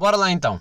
Bora 0.00 0.16
lá 0.16 0.30
então. 0.30 0.58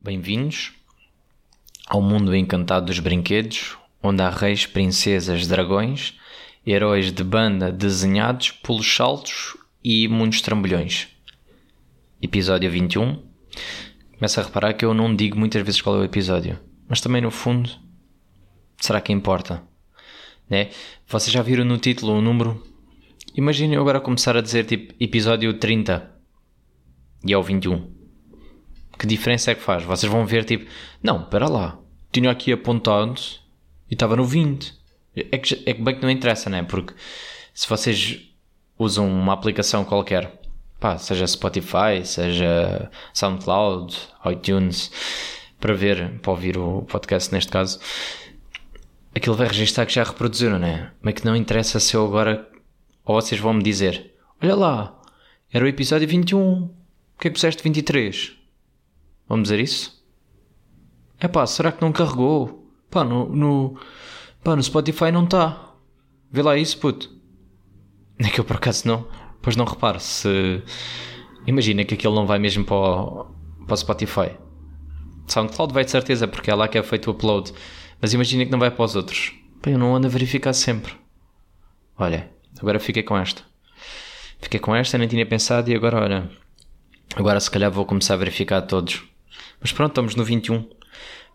Bem-vindos 0.00 0.72
ao 1.88 2.00
mundo 2.00 2.36
encantado 2.36 2.86
dos 2.86 3.00
brinquedos, 3.00 3.76
onde 4.00 4.22
há 4.22 4.30
reis, 4.30 4.66
princesas, 4.66 5.48
dragões, 5.48 6.16
heróis 6.64 7.10
de 7.10 7.24
banda 7.24 7.72
desenhados 7.72 8.52
pelos 8.52 8.94
saltos 8.94 9.56
e 9.84 10.06
muitos 10.08 10.40
trambolhões. 10.40 11.08
Episódio 12.20 12.70
21. 12.70 13.22
Começa 14.14 14.40
a 14.40 14.44
reparar 14.44 14.74
que 14.74 14.84
eu 14.84 14.94
não 14.94 15.14
digo 15.14 15.38
muitas 15.38 15.62
vezes 15.62 15.80
qual 15.80 15.96
é 15.96 16.00
o 16.00 16.04
episódio, 16.04 16.58
mas 16.88 17.00
também 17.00 17.20
no 17.20 17.30
fundo, 17.30 17.68
será 18.80 19.00
que 19.00 19.12
importa? 19.12 19.62
Né? 20.48 20.70
Vocês 21.06 21.32
já 21.32 21.42
viram 21.42 21.64
no 21.64 21.78
título 21.78 22.12
o 22.12 22.20
número? 22.20 22.64
Imaginem 23.34 23.74
eu 23.74 23.80
agora 23.80 24.00
começar 24.00 24.36
a 24.36 24.40
dizer 24.40 24.64
tipo 24.64 24.94
episódio 25.00 25.54
30 25.54 26.10
e 27.26 27.32
é 27.32 27.36
o 27.36 27.42
21. 27.42 27.90
Que 28.98 29.06
diferença 29.06 29.50
é 29.50 29.54
que 29.54 29.62
faz? 29.62 29.82
Vocês 29.82 30.10
vão 30.10 30.24
ver 30.24 30.44
tipo, 30.44 30.70
não, 31.02 31.22
espera 31.22 31.48
lá, 31.48 31.78
tinha 32.12 32.30
aqui 32.30 32.52
apontado 32.52 33.20
e 33.90 33.94
estava 33.94 34.14
no 34.14 34.24
20. 34.24 34.72
É 35.16 35.38
que, 35.38 35.62
é 35.66 35.74
que 35.74 35.82
bem 35.82 35.96
que 35.96 36.02
não 36.02 36.10
interessa, 36.10 36.48
né? 36.48 36.62
Porque 36.62 36.94
se 37.52 37.68
vocês 37.68 38.31
usam 38.82 39.08
uma 39.08 39.32
aplicação 39.32 39.84
qualquer, 39.84 40.40
pá, 40.80 40.98
seja 40.98 41.26
Spotify, 41.26 42.04
seja 42.04 42.90
SoundCloud, 43.14 43.96
iTunes, 44.26 44.90
para 45.60 45.74
ver, 45.74 46.18
para 46.20 46.30
ouvir 46.30 46.58
o 46.58 46.82
podcast 46.82 47.32
neste 47.32 47.50
caso, 47.50 47.78
aquilo 49.14 49.36
vai 49.36 49.46
registrar 49.46 49.86
que 49.86 49.94
já 49.94 50.04
reproduziram, 50.04 50.58
né? 50.58 50.92
Mas 51.00 51.14
que 51.14 51.24
não 51.24 51.36
interessa 51.36 51.78
se 51.78 51.94
eu 51.94 52.04
agora, 52.04 52.48
ou 53.04 53.20
vocês 53.20 53.40
vão 53.40 53.54
me 53.54 53.62
dizer, 53.62 54.14
olha 54.42 54.56
lá, 54.56 55.00
era 55.52 55.64
o 55.64 55.68
episódio 55.68 56.08
21, 56.08 56.64
o 56.64 56.70
que 57.18 57.28
é 57.28 57.30
que 57.30 57.34
puseste 57.34 57.62
23? 57.62 58.32
Vamos 59.28 59.44
dizer 59.44 59.60
isso? 59.60 60.02
É 61.20 61.28
pá, 61.28 61.46
será 61.46 61.70
que 61.70 61.80
não 61.80 61.92
carregou? 61.92 62.68
Pá, 62.90 63.04
no, 63.04 63.28
no, 63.28 63.78
pá, 64.42 64.56
no 64.56 64.62
Spotify 64.62 65.12
não 65.12 65.24
está. 65.24 65.72
Vê 66.30 66.42
lá 66.42 66.56
isso, 66.56 66.78
puto. 66.78 67.21
É 68.22 68.30
que 68.30 68.40
eu 68.40 68.44
por 68.44 68.56
acaso 68.56 68.86
não. 68.86 69.06
Pois 69.40 69.56
não 69.56 69.64
reparo 69.64 69.98
se. 69.98 70.62
Imagina 71.46 71.84
que 71.84 71.94
aquilo 71.94 72.14
não 72.14 72.26
vai 72.26 72.38
mesmo 72.38 72.64
para 72.64 72.76
o, 72.76 73.26
para 73.66 73.74
o 73.74 73.76
Spotify. 73.76 74.30
SoundCloud 75.26 75.72
vai 75.72 75.84
de 75.84 75.90
certeza, 75.90 76.28
porque 76.28 76.50
é 76.50 76.54
lá 76.54 76.68
que 76.68 76.78
é 76.78 76.82
feito 76.82 77.08
o 77.08 77.10
upload. 77.10 77.52
Mas 78.00 78.12
imagina 78.12 78.44
que 78.44 78.50
não 78.50 78.58
vai 78.58 78.70
para 78.70 78.84
os 78.84 78.94
outros. 78.94 79.32
Pá, 79.60 79.70
eu 79.70 79.78
não 79.78 79.94
ando 79.94 80.06
a 80.06 80.10
verificar 80.10 80.52
sempre. 80.52 80.92
Olha, 81.98 82.30
agora 82.60 82.78
fiquei 82.78 83.02
com 83.02 83.16
esta. 83.16 83.42
Fiquei 84.40 84.58
com 84.58 84.74
esta, 84.74 84.98
nem 84.98 85.08
tinha 85.08 85.26
pensado 85.26 85.70
e 85.70 85.74
agora, 85.74 86.00
olha. 86.00 86.30
Agora 87.14 87.38
se 87.40 87.50
calhar 87.50 87.70
vou 87.70 87.84
começar 87.84 88.14
a 88.14 88.16
verificar 88.16 88.62
todos. 88.62 89.02
Mas 89.60 89.72
pronto, 89.72 89.90
estamos 89.90 90.16
no 90.16 90.24
21. 90.24 90.68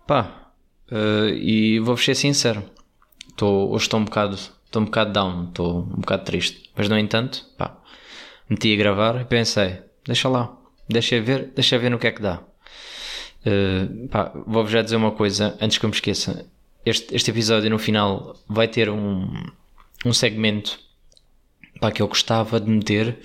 Pá, 0.05 0.51
uh, 0.91 1.29
e 1.29 1.79
vou-vos 1.79 2.03
ser 2.03 2.15
sincero. 2.15 2.63
Tô, 3.35 3.69
hoje 3.69 3.85
estou 3.85 3.99
um 3.99 4.05
bocado, 4.05 4.37
estou 4.77 4.81
um 4.81 4.85
bocado 4.85 5.11
down, 5.11 5.45
estou 5.49 5.79
um 5.79 6.01
bocado 6.01 6.23
triste. 6.23 6.69
Mas 6.75 6.87
no 6.87 6.97
entanto, 6.97 7.45
pá, 7.57 7.77
meti 8.49 8.73
a 8.73 8.77
gravar 8.77 9.21
e 9.21 9.25
pensei, 9.25 9.79
deixa 10.05 10.29
lá, 10.29 10.55
deixa 10.87 11.19
ver, 11.21 11.51
deixa 11.55 11.77
ver 11.77 11.89
no 11.89 11.99
que 11.99 12.07
é 12.07 12.11
que 12.11 12.21
dá. 12.21 12.41
Uh, 13.45 14.43
vou-vos 14.45 14.71
já 14.71 14.81
dizer 14.81 14.95
uma 14.95 15.11
coisa 15.11 15.57
antes 15.61 15.77
que 15.77 15.85
eu 15.85 15.89
me 15.89 15.95
esqueça. 15.95 16.45
Este, 16.85 17.15
este 17.15 17.31
episódio 17.31 17.69
no 17.69 17.79
final 17.79 18.35
vai 18.47 18.67
ter 18.67 18.89
um, 18.89 19.27
um 20.05 20.13
segmento 20.13 20.79
pá, 21.79 21.91
que 21.91 22.01
eu 22.01 22.07
gostava 22.07 22.59
de 22.59 22.69
meter 22.69 23.17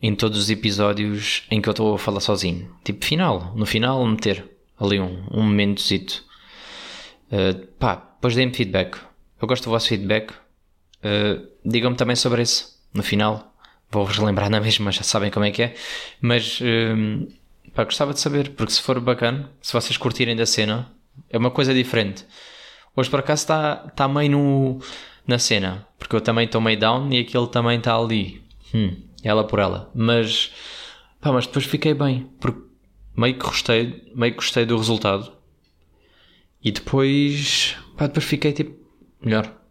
em 0.00 0.14
todos 0.14 0.38
os 0.38 0.50
episódios 0.50 1.44
em 1.50 1.60
que 1.60 1.68
eu 1.68 1.72
estou 1.72 1.94
a 1.94 1.98
falar 1.98 2.20
sozinho. 2.20 2.74
Tipo, 2.84 3.04
final, 3.04 3.52
no 3.54 3.66
final 3.66 4.04
meter 4.06 4.44
ali 4.78 4.98
um, 4.98 5.24
um 5.30 5.42
momentozito. 5.42 6.24
Uh, 7.30 7.66
pá, 7.78 7.94
depois 7.94 8.34
deem-me 8.34 8.54
feedback. 8.54 8.98
Eu 9.40 9.48
gosto 9.48 9.64
do 9.64 9.70
vosso 9.70 9.88
feedback. 9.88 10.32
Uh, 11.04 11.46
Digam-me 11.64 11.96
também 11.96 12.16
sobre 12.16 12.42
esse 12.42 12.66
no 12.94 13.02
final. 13.02 13.54
Vou-vos 13.90 14.18
lembrar 14.18 14.48
na 14.48 14.60
mesma, 14.60 14.90
já 14.90 15.02
sabem 15.02 15.30
como 15.30 15.44
é 15.44 15.50
que 15.50 15.62
é. 15.62 15.74
Mas 16.20 16.60
uh, 16.60 17.28
pá, 17.74 17.84
gostava 17.84 18.12
de 18.12 18.20
saber, 18.20 18.50
porque 18.50 18.72
se 18.72 18.82
for 18.82 18.98
bacana, 19.00 19.50
se 19.60 19.72
vocês 19.72 19.96
curtirem 19.96 20.36
da 20.36 20.46
cena, 20.46 20.90
é 21.28 21.38
uma 21.38 21.50
coisa 21.50 21.74
diferente. 21.74 22.24
Hoje 22.96 23.10
por 23.10 23.20
acaso 23.20 23.42
está 23.42 23.76
tá 23.76 24.06
meio 24.08 24.30
no, 24.30 24.80
na 25.26 25.38
cena, 25.38 25.86
porque 25.98 26.16
eu 26.16 26.20
também 26.20 26.44
estou 26.46 26.60
meio 26.60 26.78
down 26.78 27.12
e 27.12 27.20
aquele 27.20 27.46
também 27.46 27.78
está 27.78 27.96
ali. 27.96 28.42
Hum, 28.74 28.96
ela 29.22 29.44
por 29.44 29.58
ela. 29.58 29.90
Mas, 29.94 30.52
pá, 31.20 31.32
mas 31.32 31.46
depois 31.46 31.64
fiquei 31.64 31.94
bem, 31.94 32.30
porque 32.40 32.60
meio 33.16 33.34
que 33.34 33.44
gostei, 33.44 34.10
meio 34.14 34.32
que 34.32 34.38
gostei 34.38 34.64
do 34.64 34.76
resultado. 34.76 35.32
E 36.62 36.70
depois, 36.70 37.76
pá, 37.96 38.06
depois 38.06 38.24
fiquei 38.24 38.52
tipo, 38.52 38.76
melhor. 39.20 39.61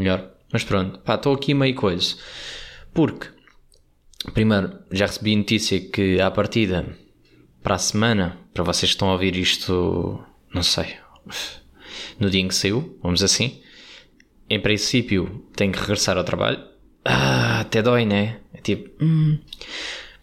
Melhor. 0.00 0.30
Mas 0.50 0.64
pronto, 0.64 0.98
pá, 1.00 1.16
estou 1.16 1.34
aqui 1.34 1.52
meio 1.52 1.74
coisa. 1.74 2.16
Porque, 2.94 3.28
primeiro, 4.32 4.78
já 4.90 5.04
recebi 5.04 5.36
notícia 5.36 5.78
que 5.78 6.18
à 6.18 6.30
partida, 6.30 6.86
para 7.62 7.74
a 7.74 7.78
semana, 7.78 8.38
para 8.54 8.64
vocês 8.64 8.90
que 8.90 8.94
estão 8.94 9.10
a 9.10 9.12
ouvir 9.12 9.36
isto, 9.36 10.18
não 10.54 10.62
sei, 10.62 10.96
no 12.18 12.30
dia 12.30 12.40
em 12.40 12.48
que 12.48 12.54
saiu, 12.54 12.98
vamos 13.02 13.22
assim, 13.22 13.60
em 14.48 14.58
princípio 14.58 15.46
tenho 15.54 15.70
que 15.70 15.78
regressar 15.78 16.16
ao 16.16 16.24
trabalho. 16.24 16.64
Ah, 17.04 17.60
até 17.60 17.82
dói, 17.82 18.06
né? 18.06 18.40
É 18.54 18.60
tipo, 18.62 19.04
hum. 19.04 19.38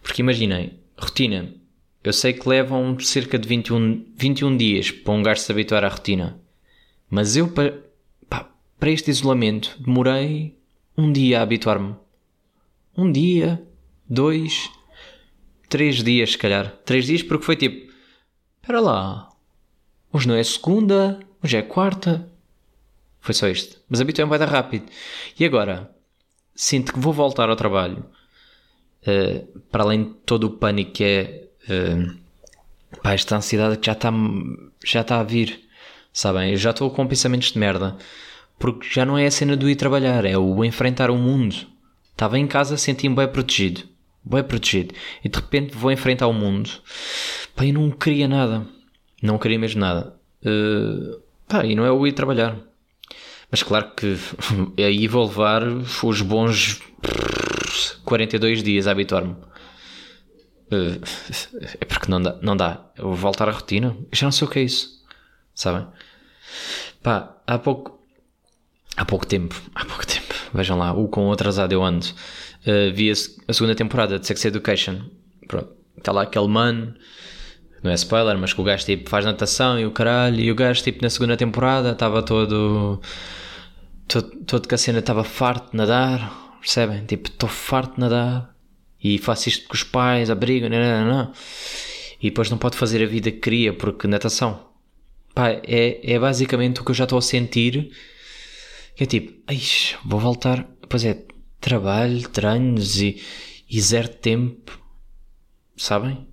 porque 0.02 0.22
imaginem, 0.22 0.80
rotina, 0.98 1.54
eu 2.02 2.12
sei 2.12 2.32
que 2.32 2.48
levam 2.48 2.98
cerca 2.98 3.38
de 3.38 3.46
21, 3.46 4.12
21 4.16 4.56
dias 4.56 4.90
para 4.90 5.14
um 5.14 5.22
gajo 5.22 5.40
se 5.40 5.52
habituar 5.52 5.84
à 5.84 5.88
rotina. 5.88 6.40
Mas 7.08 7.36
eu, 7.36 7.48
para, 7.48 7.87
para 8.78 8.90
este 8.90 9.10
isolamento, 9.10 9.76
demorei 9.78 10.56
um 10.96 11.12
dia 11.12 11.40
a 11.40 11.42
habituar-me. 11.42 11.94
Um 12.96 13.10
dia, 13.10 13.62
dois, 14.08 14.70
três 15.68 16.02
dias, 16.02 16.32
se 16.32 16.38
calhar. 16.38 16.70
Três 16.84 17.06
dias 17.06 17.22
porque 17.22 17.44
foi 17.44 17.56
tipo: 17.56 17.92
espera 18.60 18.80
lá, 18.80 19.28
hoje 20.12 20.28
não 20.28 20.34
é 20.34 20.42
segunda, 20.42 21.20
hoje 21.42 21.56
é 21.56 21.62
quarta. 21.62 22.28
Foi 23.20 23.34
só 23.34 23.48
isto. 23.48 23.80
Mas 23.88 24.00
habituei-me 24.00 24.30
vai 24.30 24.38
dar 24.38 24.48
rápido. 24.48 24.86
E 25.38 25.44
agora, 25.44 25.90
sinto 26.54 26.92
que 26.92 27.00
vou 27.00 27.12
voltar 27.12 27.48
ao 27.48 27.56
trabalho. 27.56 28.04
Uh, 29.02 29.60
para 29.70 29.84
além 29.84 30.04
de 30.04 30.10
todo 30.26 30.44
o 30.44 30.50
pânico 30.50 30.92
que 30.92 31.04
é 31.04 31.48
Uh, 31.68 32.18
pá, 33.02 33.12
esta 33.12 33.36
ansiedade 33.36 33.76
que 33.76 33.86
já 33.86 33.92
está 33.92 34.10
já 34.84 35.04
tá 35.04 35.20
a 35.20 35.22
vir, 35.22 35.68
sabem? 36.12 36.52
Eu 36.52 36.56
já 36.56 36.70
estou 36.70 36.90
com 36.90 37.06
pensamentos 37.06 37.52
de 37.52 37.58
merda, 37.58 37.96
porque 38.58 38.88
já 38.90 39.04
não 39.04 39.16
é 39.16 39.26
a 39.26 39.30
cena 39.30 39.56
do 39.56 39.68
ir 39.68 39.76
trabalhar, 39.76 40.24
é 40.24 40.36
o 40.36 40.64
enfrentar 40.64 41.10
o 41.10 41.16
mundo. 41.16 41.54
Estava 42.10 42.38
em 42.38 42.46
casa, 42.46 42.76
senti-me 42.76 43.14
bem 43.14 43.28
protegido, 43.28 43.82
bem 44.24 44.42
protegido, 44.42 44.94
e 45.24 45.28
de 45.28 45.38
repente 45.38 45.76
vou 45.76 45.92
enfrentar 45.92 46.26
o 46.26 46.32
mundo. 46.32 46.70
Pá, 47.54 47.64
eu 47.64 47.74
não 47.74 47.90
queria 47.90 48.26
nada, 48.26 48.66
não 49.22 49.38
queria 49.38 49.58
mesmo 49.58 49.80
nada. 49.80 50.14
Uh, 50.42 51.20
pá, 51.46 51.64
e 51.64 51.74
não 51.74 51.84
é 51.84 51.92
o 51.92 52.06
ir 52.06 52.12
trabalhar. 52.12 52.56
Mas 53.50 53.62
claro 53.62 53.92
que 53.94 54.16
aí 54.82 55.06
vou 55.08 55.26
levar 55.26 55.62
os 55.64 56.22
bons 56.22 56.80
42 58.04 58.62
dias 58.62 58.86
a 58.86 58.92
habituar-me. 58.92 59.36
Uh, 60.70 61.00
é 61.80 61.84
porque 61.84 62.10
não 62.10 62.20
dá, 62.20 62.38
não 62.42 62.56
dá. 62.56 62.90
Eu 62.96 63.04
vou 63.04 63.14
voltar 63.14 63.48
à 63.48 63.52
rotina. 63.52 63.96
Eu 64.10 64.16
já 64.16 64.26
não 64.26 64.32
sei 64.32 64.46
o 64.46 64.50
que 64.50 64.58
é 64.58 64.62
isso. 64.62 65.02
Sabem? 65.54 65.86
Pá, 67.02 67.36
há 67.46 67.58
pouco. 67.58 67.97
Há 68.98 69.04
pouco 69.04 69.24
tempo. 69.24 69.54
Há 69.76 69.84
pouco 69.84 70.04
tempo. 70.04 70.34
Vejam 70.52 70.76
lá, 70.76 70.92
o 70.92 71.06
com 71.06 71.30
atrasado 71.30 71.72
eu 71.72 71.84
ando. 71.84 72.04
Uh, 72.66 72.92
vi 72.92 73.10
a, 73.10 73.14
a, 73.46 73.52
segunda 73.52 73.74
temporada 73.76 74.18
de 74.18 74.26
Sex 74.26 74.44
Education. 74.44 75.02
Pronto. 75.46 75.70
Está 75.96 76.10
lá 76.10 76.22
aquele 76.22 76.48
mano. 76.48 76.94
Não 77.80 77.92
é 77.92 77.94
spoiler, 77.94 78.36
mas 78.36 78.52
que 78.52 78.60
o 78.60 78.64
gajo 78.64 78.84
tipo 78.84 79.08
faz 79.08 79.24
natação 79.24 79.78
e 79.78 79.86
o 79.86 79.92
caralho. 79.92 80.40
E 80.40 80.50
o 80.50 80.54
gajo 80.56 80.82
tipo 80.82 81.00
na 81.00 81.10
segunda 81.10 81.36
temporada 81.36 81.92
estava 81.92 82.24
todo. 82.24 83.00
Todo, 84.08 84.30
todo 84.44 84.66
que 84.66 84.74
a 84.74 84.78
cena 84.78 84.98
estava 84.98 85.22
farto 85.22 85.70
de 85.70 85.76
nadar. 85.76 86.58
Percebem? 86.60 87.06
Tipo, 87.06 87.28
estou 87.28 87.48
farto 87.48 87.94
de 87.94 88.00
nadar 88.00 88.52
e 89.02 89.16
faço 89.18 89.48
isto 89.48 89.68
com 89.68 89.74
os 89.74 89.84
pais, 89.84 90.28
abrigo, 90.28 90.68
não, 90.68 90.76
não, 90.76 91.04
não. 91.06 91.32
e 92.20 92.30
depois 92.30 92.50
não 92.50 92.58
pode 92.58 92.76
fazer 92.76 93.00
a 93.00 93.06
vida 93.06 93.30
que 93.30 93.38
queria 93.38 93.72
porque 93.72 94.08
natação. 94.08 94.66
É, 95.36 96.14
é 96.14 96.18
basicamente 96.18 96.80
o 96.80 96.84
que 96.84 96.90
eu 96.90 96.94
já 96.96 97.04
estou 97.04 97.18
a 97.18 97.22
sentir. 97.22 97.92
É 98.98 99.06
tipo, 99.06 99.32
vou 100.04 100.20
voltar. 100.20 100.66
Pois 100.88 101.04
é, 101.04 101.24
trabalho, 101.60 102.28
treinos 102.28 103.00
e, 103.00 103.22
e 103.68 103.80
zero 103.80 104.08
tempo, 104.08 104.78
sabem? 105.76 106.26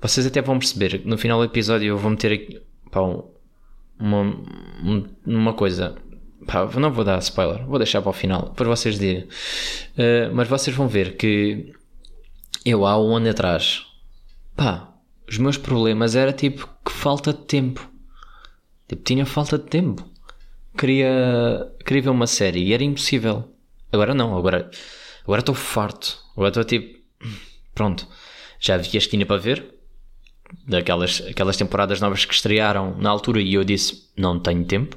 Vocês 0.00 0.26
até 0.26 0.42
vão 0.42 0.58
perceber, 0.58 1.02
no 1.04 1.16
final 1.16 1.38
do 1.38 1.46
episódio 1.46 1.88
eu 1.88 1.98
vou 1.98 2.10
meter 2.10 2.32
aqui, 2.32 2.60
pá, 2.90 3.00
uma, 3.98 4.44
uma 5.24 5.54
coisa, 5.54 5.96
pá, 6.46 6.66
não 6.78 6.92
vou 6.92 7.04
dar 7.04 7.18
spoiler, 7.20 7.64
vou 7.64 7.78
deixar 7.78 8.02
para 8.02 8.10
o 8.10 8.12
final, 8.12 8.50
para 8.50 8.68
vocês 8.68 8.98
direm. 8.98 9.22
Uh, 9.24 10.34
mas 10.34 10.46
vocês 10.46 10.76
vão 10.76 10.88
ver 10.88 11.16
que 11.16 11.72
eu 12.66 12.84
há 12.84 13.00
um 13.02 13.16
ano 13.16 13.30
atrás, 13.30 13.86
pá, 14.54 14.92
os 15.26 15.38
meus 15.38 15.56
problemas 15.56 16.14
era 16.14 16.32
tipo 16.32 16.68
que 16.84 16.92
falta 16.92 17.32
de 17.32 17.40
tempo. 17.40 17.90
Tipo, 18.86 19.02
tinha 19.02 19.24
falta 19.24 19.56
de 19.56 19.64
tempo. 19.64 20.06
Queria, 20.76 21.72
queria 21.84 22.02
ver 22.02 22.10
uma 22.10 22.26
série 22.26 22.62
e 22.64 22.72
era 22.72 22.82
impossível. 22.82 23.52
Agora 23.92 24.14
não, 24.14 24.36
agora 24.36 24.70
agora 25.24 25.40
estou 25.40 25.54
farto. 25.54 26.18
Agora 26.32 26.48
estou 26.48 26.64
tipo, 26.64 26.98
pronto, 27.74 28.08
já 28.58 28.76
vi 28.76 28.96
este 28.96 29.10
tinha 29.10 29.26
para 29.26 29.36
ver. 29.40 29.72
Daquelas 30.66 31.22
aquelas 31.28 31.56
temporadas 31.56 32.00
novas 32.00 32.24
que 32.24 32.34
estrearam 32.34 32.96
na 32.98 33.10
altura 33.10 33.40
e 33.40 33.54
eu 33.54 33.64
disse, 33.64 34.10
não 34.16 34.38
tenho 34.38 34.64
tempo. 34.64 34.96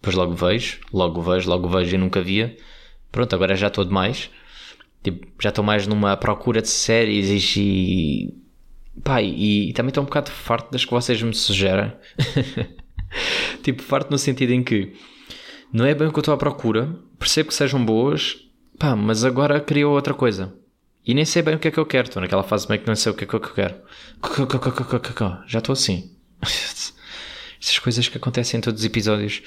Depois 0.00 0.14
logo 0.14 0.34
vejo, 0.34 0.80
logo 0.92 1.22
vejo, 1.22 1.48
logo 1.48 1.68
vejo 1.68 1.94
e 1.94 1.98
nunca 1.98 2.20
via. 2.20 2.56
Pronto, 3.10 3.34
agora 3.34 3.56
já 3.56 3.68
estou 3.68 3.84
demais. 3.84 4.30
Tipo, 5.02 5.26
já 5.40 5.50
estou 5.50 5.64
mais 5.64 5.86
numa 5.86 6.16
procura 6.16 6.60
de 6.60 6.68
séries 6.68 7.56
e 7.56 8.34
Pá, 9.02 9.20
e, 9.20 9.70
e 9.70 9.72
também 9.72 9.90
estou 9.90 10.02
um 10.02 10.06
bocado 10.06 10.30
farto 10.30 10.70
das 10.70 10.84
que 10.84 10.90
vocês 10.90 11.20
me 11.22 11.34
sugerem. 11.34 11.92
tipo, 13.62 13.82
farto 13.82 14.10
no 14.10 14.18
sentido 14.18 14.52
em 14.52 14.62
que 14.62 14.94
não 15.72 15.84
é 15.84 15.94
bem 15.94 16.08
o 16.08 16.12
que 16.12 16.18
eu 16.18 16.20
estou 16.20 16.34
à 16.34 16.36
procura, 16.36 16.98
percebo 17.18 17.48
que 17.48 17.54
sejam 17.54 17.84
boas, 17.84 18.36
pá, 18.78 18.94
mas 18.96 19.24
agora 19.24 19.60
criou 19.60 19.94
outra 19.94 20.14
coisa. 20.14 20.54
E 21.06 21.14
nem 21.14 21.24
sei 21.24 21.42
bem 21.42 21.54
o 21.54 21.58
que 21.58 21.68
é 21.68 21.70
que 21.70 21.78
eu 21.78 21.86
quero. 21.86 22.08
Estou 22.08 22.20
naquela 22.20 22.42
fase 22.42 22.68
meio 22.68 22.80
que 22.80 22.88
não 22.88 22.96
sei 22.96 23.12
o 23.12 23.14
que 23.14 23.24
é 23.24 23.26
que 23.26 23.34
eu 23.34 23.40
quero. 23.40 23.76
Já 25.46 25.60
estou 25.60 25.72
assim. 25.72 26.10
Essas 26.42 27.78
coisas 27.78 28.08
que 28.08 28.18
acontecem 28.18 28.58
em 28.58 28.60
todos 28.60 28.80
os 28.80 28.86
episódios. 28.86 29.40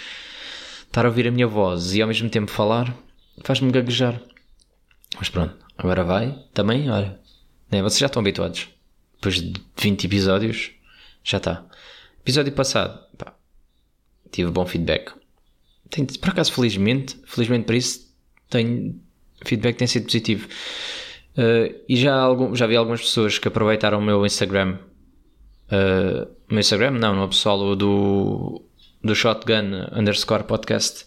Estar 0.86 1.06
a 1.06 1.10
ouvir 1.10 1.28
a 1.28 1.32
minha 1.32 1.48
voz 1.48 1.94
e 1.94 2.02
ao 2.02 2.08
mesmo 2.08 2.30
tempo 2.30 2.50
falar 2.50 2.96
faz-me 3.44 3.72
gaguejar. 3.72 4.22
Mas 5.18 5.30
pronto, 5.30 5.56
agora 5.78 6.04
vai. 6.04 6.32
Também, 6.54 6.90
olha. 6.90 7.20
Né, 7.70 7.82
vocês 7.84 8.00
já 8.00 8.06
estão 8.06 8.22
habituados 8.22 8.70
depois 9.20 9.36
de 9.36 9.54
20 9.78 10.06
episódios, 10.06 10.72
já 11.24 11.38
está. 11.38 11.66
Episódio 12.22 12.54
passado, 12.54 13.00
pá, 13.18 13.36
tive 14.32 14.50
bom 14.50 14.66
feedback. 14.66 15.12
Tenho, 15.90 16.08
por 16.20 16.30
acaso, 16.30 16.52
felizmente, 16.54 17.18
felizmente 17.26 17.66
para 17.66 17.76
isso, 17.76 18.14
tenho, 18.50 19.00
feedback 19.44 19.78
tem 19.78 19.88
sido 19.88 20.06
positivo. 20.06 20.48
Uh, 21.38 21.74
e 21.88 21.96
já, 21.96 22.16
algum, 22.16 22.56
já 22.56 22.68
vi 22.68 22.76
algumas 22.76 23.02
pessoas 23.02 23.40
que 23.40 23.48
aproveitaram 23.48 24.00
o 24.00 24.02
meu 24.02 24.26
Instagram. 24.26 24.78
Uh, 25.72 26.30
o 26.50 26.54
meu 26.54 26.60
Instagram, 26.60 26.92
não, 26.92 27.16
no 27.16 27.28
pessoal 27.28 27.76
do, 27.76 28.62
do 29.04 29.16
Shotgun 29.16 29.88
underscore 29.94 30.44
podcast 30.44 31.06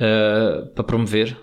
uh, 0.00 0.66
para 0.68 0.84
promover. 0.84 1.36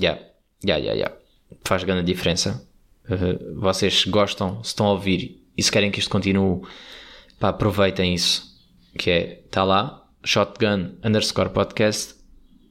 Yeah, 0.00 0.20
yeah, 0.64 0.82
yeah, 0.82 0.92
yeah. 0.92 1.16
Faz 1.64 1.84
grande 1.84 2.04
diferença. 2.04 2.66
Uh, 3.04 3.60
vocês 3.60 4.04
gostam, 4.04 4.62
se 4.62 4.68
estão 4.68 4.86
a 4.86 4.92
ouvir 4.92 5.42
e 5.56 5.62
se 5.62 5.70
querem 5.70 5.90
que 5.90 5.98
isto 5.98 6.10
continue, 6.10 6.62
pá, 7.38 7.50
aproveitem 7.50 8.14
isso. 8.14 8.54
Que 8.96 9.10
é, 9.10 9.40
está 9.44 9.64
lá, 9.64 10.03
shotgun 10.24 10.96
underscore 11.04 11.50
podcast, 11.50 12.14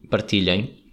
partilhem. 0.09 0.83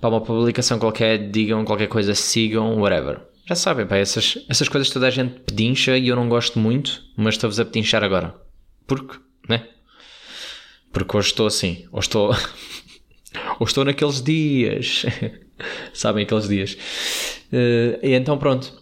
Para 0.00 0.10
uma 0.10 0.20
publicação 0.20 0.78
qualquer, 0.78 1.30
digam 1.30 1.64
qualquer 1.64 1.88
coisa, 1.88 2.14
sigam, 2.14 2.78
whatever. 2.78 3.20
Já 3.46 3.54
sabem, 3.54 3.86
pá, 3.86 3.96
essas, 3.96 4.38
essas 4.48 4.68
coisas 4.68 4.90
toda 4.90 5.06
a 5.06 5.10
gente 5.10 5.40
pedincha 5.40 5.96
e 5.96 6.08
eu 6.08 6.16
não 6.16 6.28
gosto 6.28 6.58
muito, 6.58 7.02
mas 7.16 7.34
estou-vos 7.34 7.60
a 7.60 7.64
pedinchar 7.64 8.02
agora. 8.02 8.34
Porque, 8.86 9.18
né? 9.48 9.68
Porque 10.92 11.16
hoje 11.16 11.28
estou 11.28 11.46
assim, 11.46 11.86
ou 11.92 12.00
estou, 12.00 12.30
ou 13.58 13.66
estou 13.66 13.84
naqueles 13.84 14.22
dias. 14.22 15.04
Sabem 15.92 16.24
aqueles 16.24 16.48
dias. 16.48 16.74
Uh, 17.52 17.98
e 18.02 18.14
então 18.14 18.38
pronto. 18.38 18.80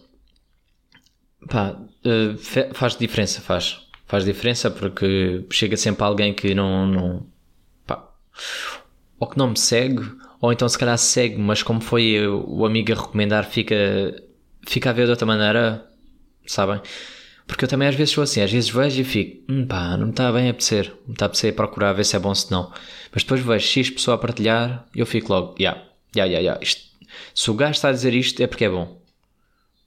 Pá, 1.49 1.71
uh, 1.71 2.73
faz 2.73 2.95
diferença, 2.95 3.41
faz. 3.41 3.88
Faz 4.09 4.25
diferença 4.25 4.69
porque 4.69 5.45
chega 5.51 5.77
sempre 5.77 6.03
alguém 6.03 6.33
que 6.33 6.53
não, 6.53 6.85
não 6.85 7.27
pá, 7.85 8.09
ou 9.17 9.27
que 9.27 9.37
não 9.37 9.51
me 9.51 9.57
segue, 9.57 10.03
ou 10.41 10.51
então 10.51 10.67
se 10.67 10.77
calhar 10.77 10.97
segue, 10.97 11.37
mas 11.37 11.63
como 11.63 11.79
foi 11.79 12.27
o 12.27 12.65
amigo 12.65 12.91
a 12.91 12.95
recomendar, 12.95 13.45
fica, 13.45 13.75
fica 14.67 14.89
a 14.89 14.93
ver 14.93 15.05
de 15.05 15.11
outra 15.11 15.25
maneira, 15.25 15.87
sabem? 16.45 16.81
Porque 17.47 17.63
eu 17.63 17.69
também 17.69 17.87
às 17.87 17.95
vezes 17.95 18.13
sou 18.13 18.23
assim, 18.23 18.41
às 18.41 18.51
vezes 18.51 18.69
vejo 18.69 18.99
e 18.99 19.03
fico, 19.03 19.43
hum, 19.49 19.65
pá, 19.65 19.95
não 19.95 20.07
me 20.07 20.11
está 20.11 20.31
bem 20.31 20.47
a 20.47 20.51
apetecer, 20.51 20.87
não 21.01 21.07
me 21.07 21.13
está 21.13 21.25
a 21.25 21.27
apetecer 21.27 21.55
procurar 21.55 21.93
ver 21.93 22.03
se 22.03 22.15
é 22.15 22.19
bom 22.19 22.35
se 22.35 22.51
não. 22.51 22.71
Mas 23.13 23.23
depois 23.23 23.41
vejo 23.41 23.65
X 23.65 23.89
pessoa 23.91 24.15
a 24.15 24.17
partilhar 24.17 24.87
e 24.93 24.99
eu 24.99 25.05
fico 25.05 25.31
logo, 25.31 25.55
ya, 25.59 25.81
ya, 26.15 26.25
ya, 26.25 26.59
isto 26.61 26.89
se 27.33 27.49
o 27.51 27.53
gajo 27.53 27.71
está 27.71 27.89
a 27.89 27.91
dizer 27.91 28.13
isto 28.13 28.41
é 28.41 28.47
porque 28.47 28.65
é 28.65 28.69
bom. 28.69 29.01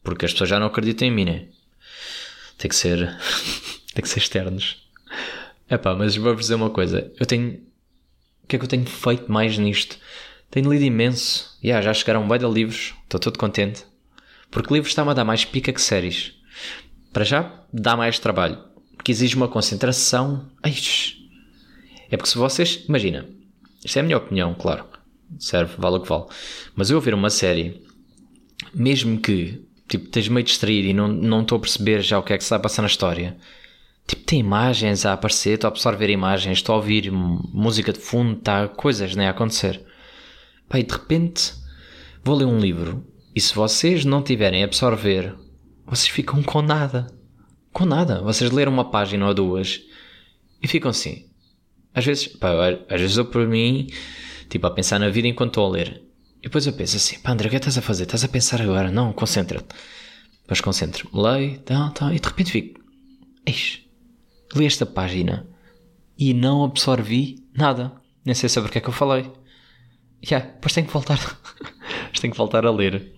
Porque 0.03 0.27
as 0.27 0.33
pessoas 0.33 0.51
já 0.51 0.59
não 0.59 0.67
acreditam 0.67 1.07
em 1.07 1.11
mim, 1.11 1.25
né? 1.25 1.47
Tem 2.59 2.69
que 2.69 2.77
ser. 2.77 3.17
tem 3.95 4.03
que 4.03 4.09
ser 4.09 4.19
externos. 4.19 4.89
É 5.69 5.77
pá, 5.77 5.95
mas 5.95 6.17
vou-vos 6.17 6.43
dizer 6.43 6.55
uma 6.55 6.71
coisa. 6.71 7.13
Eu 7.19 7.27
tenho. 7.27 7.61
O 8.45 8.47
que 8.47 8.57
é 8.57 8.59
que 8.59 8.65
eu 8.65 8.69
tenho 8.69 8.87
feito 8.87 9.31
mais 9.31 9.57
nisto? 9.59 9.99
Tenho 10.51 10.71
lido 10.71 10.85
imenso. 10.85 11.59
Yeah, 11.65 11.83
já 11.83 11.95
chegaram 11.95 12.25
um 12.25 12.29
bem 12.29 12.39
de 12.39 12.47
livros. 12.47 12.95
Estou 13.05 13.21
todo 13.21 13.39
contente. 13.39 13.85
Porque 14.51 14.73
livros 14.73 14.91
está-me 14.91 15.11
a 15.11 15.15
dar 15.15 15.25
mais 15.25 15.45
pica 15.45 15.73
que 15.73 15.81
séries. 15.81 16.35
Para 17.13 17.25
já, 17.25 17.65
dá 17.73 17.97
mais 17.97 18.19
trabalho. 18.19 18.59
Porque 18.97 19.13
exige 19.13 19.37
uma 19.37 19.49
concentração. 19.49 20.51
Eish. 20.65 21.19
É 22.11 22.17
porque 22.17 22.31
se 22.31 22.37
vocês. 22.37 22.85
Imagina. 22.89 23.27
Isto 23.85 23.97
é 23.97 24.01
a 24.01 24.03
minha 24.05 24.19
opinião, 24.19 24.55
claro 24.55 24.93
serve, 25.39 25.75
vale 25.79 25.97
o 25.97 26.01
que 26.01 26.09
vale. 26.09 26.25
Mas 26.75 26.91
eu 26.91 26.97
ouvir 26.97 27.15
uma 27.15 27.31
série, 27.31 27.83
mesmo 28.75 29.21
que 29.21 29.63
tipo, 29.89 30.05
esteja 30.05 30.33
meio 30.33 30.45
distraído 30.45 30.89
e 30.89 30.95
não, 30.95 31.09
não 31.09 31.43
estou 31.43 31.59
a 31.59 31.61
perceber 31.61 32.03
já 32.03 32.19
o 32.19 32.23
que 32.23 32.33
é 32.33 32.39
que 32.39 32.43
se 32.43 32.47
está 32.47 32.57
a 32.57 32.61
passar 32.61 32.83
na 32.83 32.89
história, 32.89 33.37
tipo, 34.15 34.25
tem 34.25 34.41
imagens 34.41 35.05
a 35.05 35.13
aparecer, 35.13 35.55
estou 35.55 35.69
a 35.69 35.71
absorver 35.71 36.11
imagens, 36.11 36.59
estou 36.59 36.75
a 36.75 36.77
ouvir 36.77 37.11
música 37.11 37.93
de 37.93 37.99
fundo, 37.99 38.39
está 38.39 38.69
coisas 38.69 39.15
né, 39.15 39.27
a 39.27 39.31
acontecer. 39.31 39.81
Pá, 40.69 40.79
e 40.79 40.83
de 40.83 40.93
repente 40.93 41.55
vou 42.25 42.37
ler 42.37 42.47
um 42.47 42.59
livro 42.59 43.07
e 43.35 43.41
se 43.41 43.55
vocês 43.55 44.05
não 44.05 44.23
tiverem 44.23 44.63
a 44.63 44.67
absorver, 44.67 45.35
vocês 45.87 46.09
ficam 46.09 46.43
com 46.43 46.63
nada. 46.63 47.07
Com 47.73 47.85
nada. 47.85 48.21
Vocês 48.21 48.51
leram 48.51 48.73
uma 48.73 48.91
página 48.91 49.27
ou 49.27 49.35
duas 49.35 49.81
e 50.63 50.69
ficam 50.69 50.91
assim. 50.91 51.27
Às 51.95 52.05
vezes, 52.05 52.27
pá, 52.27 52.51
às 52.89 53.01
vezes 53.01 53.17
eu 53.17 53.25
por 53.25 53.47
mim 53.47 53.89
Tipo, 54.53 54.67
a 54.67 54.71
pensar 54.71 54.99
na 54.99 55.09
vida 55.09 55.27
enquanto 55.27 55.53
estou 55.53 55.67
a 55.67 55.71
ler. 55.71 56.03
E 56.41 56.43
depois 56.43 56.67
eu 56.67 56.75
penso 56.75 56.99
assim, 56.99 57.19
pá 57.21 57.33
André, 57.33 57.47
o 57.47 57.49
que 57.49 57.57
é 57.57 57.59
estás 57.59 57.79
a 57.79 57.81
fazer? 57.81 58.03
Estás 58.03 58.23
a 58.23 58.29
pensar 58.29 58.61
agora? 58.61 58.91
Não, 58.91 59.11
concentra-te. 59.11 59.75
Depois 60.43 60.61
concentro 60.61 61.09
leio, 61.11 61.59
tá, 61.61 61.89
tá, 61.89 62.13
e 62.13 62.21
de 62.21 62.29
repente 62.29 62.53
fico, 62.53 62.79
eis, 63.47 63.81
li 64.55 64.67
esta 64.67 64.87
página 64.87 65.47
e 66.19 66.35
não 66.35 66.65
absorvi 66.65 67.45
nada. 67.55 67.93
Nem 68.25 68.35
sei 68.35 68.49
sobre 68.49 68.69
o 68.69 68.73
que 68.73 68.79
é 68.79 68.81
que 68.81 68.89
eu 68.89 68.93
falei. 68.93 69.31
Yeah, 70.25 70.51
depois 70.51 70.73
tenho 70.73 70.87
que 70.87 70.93
voltar. 70.93 71.19
tenho 72.21 72.33
que 72.33 72.39
voltar 72.39 72.65
a 72.65 72.71
ler. 72.71 73.13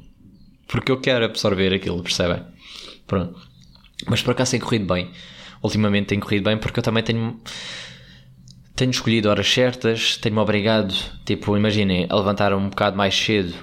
Porque 0.67 0.91
eu 0.91 1.01
quero 1.01 1.25
absorver 1.25 1.75
aquilo, 1.75 2.03
percebem? 2.03 2.43
Pronto. 3.07 3.39
Mas 4.09 4.23
por 4.23 4.33
acaso 4.33 4.53
tem 4.53 4.61
corrido 4.61 4.87
bem. 4.87 5.11
Ultimamente 5.63 6.07
tem 6.07 6.21
corrido 6.21 6.45
bem 6.45 6.59
porque 6.59 6.79
eu 6.79 6.83
também 6.83 7.03
tenho 7.03 7.41
tenho 8.75 8.91
escolhido 8.91 9.29
horas 9.29 9.49
certas, 9.49 10.17
tenho-me 10.17 10.41
obrigado, 10.41 10.93
tipo, 11.25 11.57
imaginem, 11.57 12.07
a 12.11 12.17
levantar 12.17 12.53
um 12.53 12.69
bocado 12.69 12.97
mais 12.97 13.15
cedo 13.15 13.55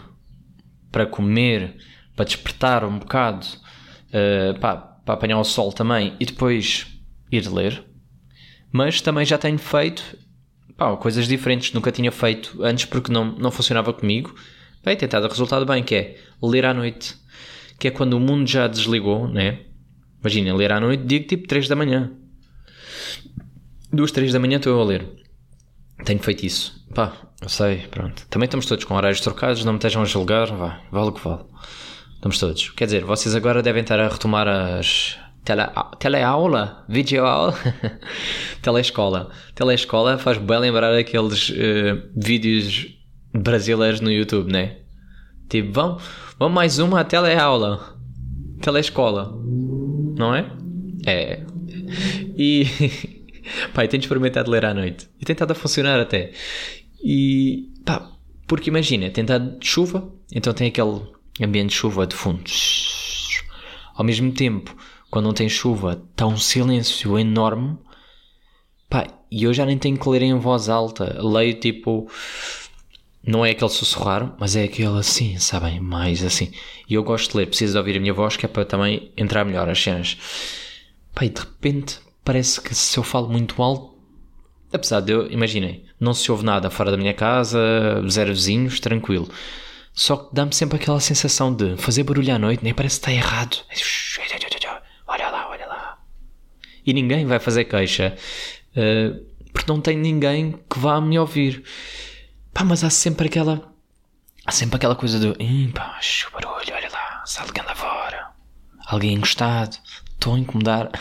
para 0.89 1.05
comer, 1.05 1.75
para 2.15 2.25
despertar 2.25 2.85
um 2.85 2.97
bocado, 2.97 3.45
uh, 3.45 4.57
para 4.59 4.95
apanhar 5.07 5.37
o 5.37 5.43
sol 5.43 5.73
também 5.73 6.15
e 6.17 6.25
depois 6.25 6.87
ir 7.31 7.47
ler. 7.47 7.83
Mas 8.71 9.01
também 9.01 9.25
já 9.25 9.37
tenho 9.37 9.57
feito 9.57 10.17
pá, 10.77 10.95
coisas 10.97 11.27
diferentes, 11.27 11.73
nunca 11.73 11.91
tinha 11.91 12.11
feito 12.11 12.63
antes 12.63 12.85
porque 12.85 13.11
não, 13.11 13.25
não 13.37 13.51
funcionava 13.51 13.93
comigo. 13.93 14.33
Bem, 14.83 14.95
tem 14.95 15.07
tentado 15.07 15.27
resultado 15.27 15.65
bem, 15.65 15.83
que 15.83 15.95
é 15.95 16.17
ler 16.41 16.65
à 16.65 16.73
noite, 16.73 17.15
que 17.79 17.87
é 17.87 17.91
quando 17.91 18.13
o 18.13 18.19
mundo 18.19 18.47
já 18.47 18.67
desligou, 18.67 19.27
né? 19.27 19.59
Imaginem, 20.19 20.53
ler 20.53 20.71
à 20.71 20.79
noite, 20.79 21.03
digo 21.03 21.27
tipo 21.27 21.47
3 21.47 21.67
da 21.67 21.75
manhã 21.75 22.11
duas, 23.91 24.11
três 24.11 24.31
da 24.31 24.39
manhã 24.39 24.57
estou 24.57 24.79
a 24.79 24.85
ler. 24.85 25.07
Tenho 26.05 26.19
feito 26.19 26.45
isso. 26.45 26.85
Pá, 26.95 27.13
eu 27.41 27.49
sei, 27.49 27.79
pronto. 27.91 28.25
Também 28.29 28.45
estamos 28.45 28.65
todos 28.65 28.85
com 28.85 28.95
horários 28.95 29.21
trocados, 29.21 29.65
não 29.65 29.73
me 29.73 29.77
estejam 29.77 30.01
a 30.01 30.05
julgar, 30.05 30.47
vá, 30.47 30.81
vale 30.91 31.09
o 31.09 31.11
que 31.11 31.23
vale. 31.23 31.43
Estamos 32.15 32.39
todos. 32.39 32.69
Quer 32.69 32.85
dizer, 32.85 33.03
vocês 33.03 33.35
agora 33.35 33.61
devem 33.61 33.81
estar 33.81 33.99
a 33.99 34.07
retomar 34.07 34.47
as 34.47 35.17
tele, 35.43 35.63
teleaula, 35.99 36.85
videoaula, 36.87 37.53
telescola. 38.61 39.31
Telescola 39.55 40.17
faz 40.17 40.37
bem 40.37 40.59
lembrar 40.59 40.93
aqueles 40.93 41.49
uh, 41.49 42.09
vídeos 42.15 42.87
brasileiros 43.33 44.01
no 44.01 44.11
YouTube, 44.11 44.51
né? 44.51 44.77
Tipo, 45.49 45.71
vão, 45.71 45.97
vão 46.39 46.49
mais 46.49 46.79
uma 46.79 47.03
teleaula. 47.03 47.97
Telescola. 48.61 49.33
Não 50.17 50.35
é? 50.35 50.51
É. 51.05 51.43
E. 52.37 52.65
pá, 53.73 53.87
tenho 53.87 54.01
experimentado 54.01 54.51
ler 54.51 54.65
à 54.65 54.73
noite. 54.73 55.09
E 55.19 55.25
tentado 55.25 55.51
a 55.51 55.55
funcionar 55.55 55.99
até. 55.99 56.31
E. 57.03 57.69
pá, 57.85 58.11
porque 58.47 58.69
imagina, 58.69 59.09
tentado 59.09 59.57
de 59.59 59.65
chuva, 59.65 60.13
então 60.31 60.53
tem 60.53 60.67
aquele 60.67 61.01
ambiente 61.41 61.69
de 61.69 61.75
chuva 61.75 62.05
de 62.05 62.15
fundo. 62.15 62.43
Ao 63.95 64.03
mesmo 64.03 64.31
tempo, 64.33 64.75
quando 65.11 65.25
não 65.25 65.33
tem 65.33 65.49
chuva, 65.49 66.01
está 66.11 66.25
um 66.25 66.37
silêncio 66.37 67.19
enorme. 67.19 67.77
Pá, 68.89 69.05
e 69.29 69.43
eu 69.43 69.53
já 69.53 69.65
nem 69.65 69.77
tenho 69.77 69.97
que 69.97 70.09
ler 70.09 70.21
em 70.21 70.33
voz 70.39 70.69
alta. 70.69 71.21
Leio 71.21 71.59
tipo 71.59 72.09
não 73.23 73.45
é 73.45 73.51
aquele 73.51 73.69
sussurrar, 73.69 74.35
mas 74.39 74.55
é 74.55 74.63
aquele 74.63 74.97
assim, 74.97 75.37
sabem? 75.37 75.79
Mais 75.79 76.23
assim. 76.23 76.51
E 76.89 76.93
eu 76.93 77.03
gosto 77.03 77.31
de 77.31 77.37
ler, 77.37 77.47
preciso 77.47 77.73
de 77.73 77.77
ouvir 77.77 77.97
a 77.97 77.99
minha 77.99 78.13
voz, 78.13 78.35
que 78.37 78.45
é 78.45 78.49
para 78.49 78.65
também 78.65 79.11
entrar 79.17 79.45
melhor 79.45 79.69
as 79.69 79.81
cenas. 79.81 80.17
Pai, 81.13 81.29
de 81.29 81.39
repente 81.39 81.99
parece 82.23 82.61
que 82.61 82.73
se 82.73 82.97
eu 82.97 83.03
falo 83.03 83.29
muito 83.29 83.61
alto, 83.61 83.95
apesar 84.71 85.01
de 85.01 85.11
eu, 85.11 85.29
imaginei, 85.29 85.85
não 85.99 86.13
se 86.13 86.31
ouve 86.31 86.45
nada 86.45 86.69
fora 86.69 86.89
da 86.89 86.97
minha 86.97 87.13
casa, 87.13 87.59
zero 88.09 88.33
vizinhos, 88.33 88.79
tranquilo. 88.79 89.29
Só 89.93 90.15
que 90.15 90.33
dá-me 90.33 90.55
sempre 90.55 90.77
aquela 90.77 91.01
sensação 91.01 91.53
de 91.53 91.75
fazer 91.75 92.03
barulho 92.03 92.33
à 92.33 92.39
noite, 92.39 92.63
nem 92.63 92.73
parece 92.73 92.99
que 92.99 93.09
está 93.09 93.11
errado. 93.11 93.57
Olha 95.11 95.29
lá, 95.29 95.49
olha 95.49 95.67
lá. 95.67 95.97
E 96.91 96.93
ninguém 96.93 97.25
vai 97.25 97.39
fazer 97.39 97.63
queixa, 97.63 98.13
uh, 98.75 99.25
porque 99.53 99.71
não 99.71 99.79
tem 99.79 99.97
ninguém 99.97 100.59
que 100.69 100.77
vá 100.77 100.99
me 100.99 101.17
ouvir. 101.17 101.63
Pá, 102.53 102.65
mas 102.65 102.83
há 102.83 102.89
sempre 102.89 103.27
aquela. 103.27 103.73
Há 104.45 104.51
sempre 104.51 104.75
aquela 104.75 104.93
coisa 104.93 105.17
do. 105.17 105.33
Pá, 105.73 105.97
o 106.27 106.33
barulho, 106.33 106.75
olha 106.75 106.89
lá, 106.91 107.23
está 107.25 107.43
alguém 107.43 107.63
lá 107.63 107.73
fora. 107.73 108.27
Alguém 108.87 109.13
encostado. 109.13 109.77
Estou 110.11 110.35
a 110.35 110.39
incomodar. 110.39 110.91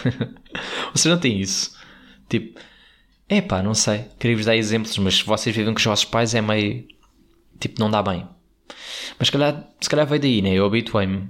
vocês 0.95 1.13
não 1.13 1.21
têm 1.21 1.41
isso? 1.41 1.77
Tipo. 2.29 2.61
É 3.29 3.41
pá, 3.41 3.65
não 3.65 3.75
sei. 3.75 4.05
Queria 4.17 4.37
vos 4.37 4.47
dar 4.47 4.55
exemplos, 4.55 4.97
mas 4.99 5.17
se 5.17 5.25
vocês 5.25 5.57
vivem 5.57 5.75
com 5.75 5.79
os 5.79 5.85
vossos 5.85 6.05
pais 6.05 6.37
é 6.37 6.41
meio. 6.41 6.87
Tipo, 7.59 7.81
não 7.81 7.91
dá 7.91 8.01
bem. 8.01 8.29
Mas 9.19 9.27
se 9.27 9.33
calhar, 9.33 9.69
se 9.81 9.91
calhar 9.91 10.07
veio 10.07 10.21
daí, 10.21 10.41
né? 10.41 10.55
Eu 10.55 10.65
habituei-me. 10.65 11.29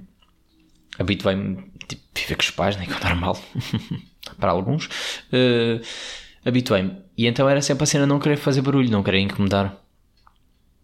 Habituei-me. 1.01 1.71
Tipo, 1.87 2.01
viver 2.15 2.35
com 2.35 2.43
os 2.43 2.51
pais, 2.51 2.77
né? 2.77 2.85
Que 2.85 2.93
é 2.93 3.09
normal. 3.09 3.37
Para 4.39 4.51
alguns. 4.51 4.85
Uh, 5.33 5.81
habituei-me. 6.45 6.97
E 7.17 7.27
então 7.27 7.49
era 7.49 7.61
sempre 7.61 7.83
a 7.83 7.87
cena 7.87 8.05
não 8.05 8.19
querer 8.19 8.37
fazer 8.37 8.61
barulho, 8.61 8.89
não 8.89 9.03
querer 9.03 9.19
incomodar 9.19 9.81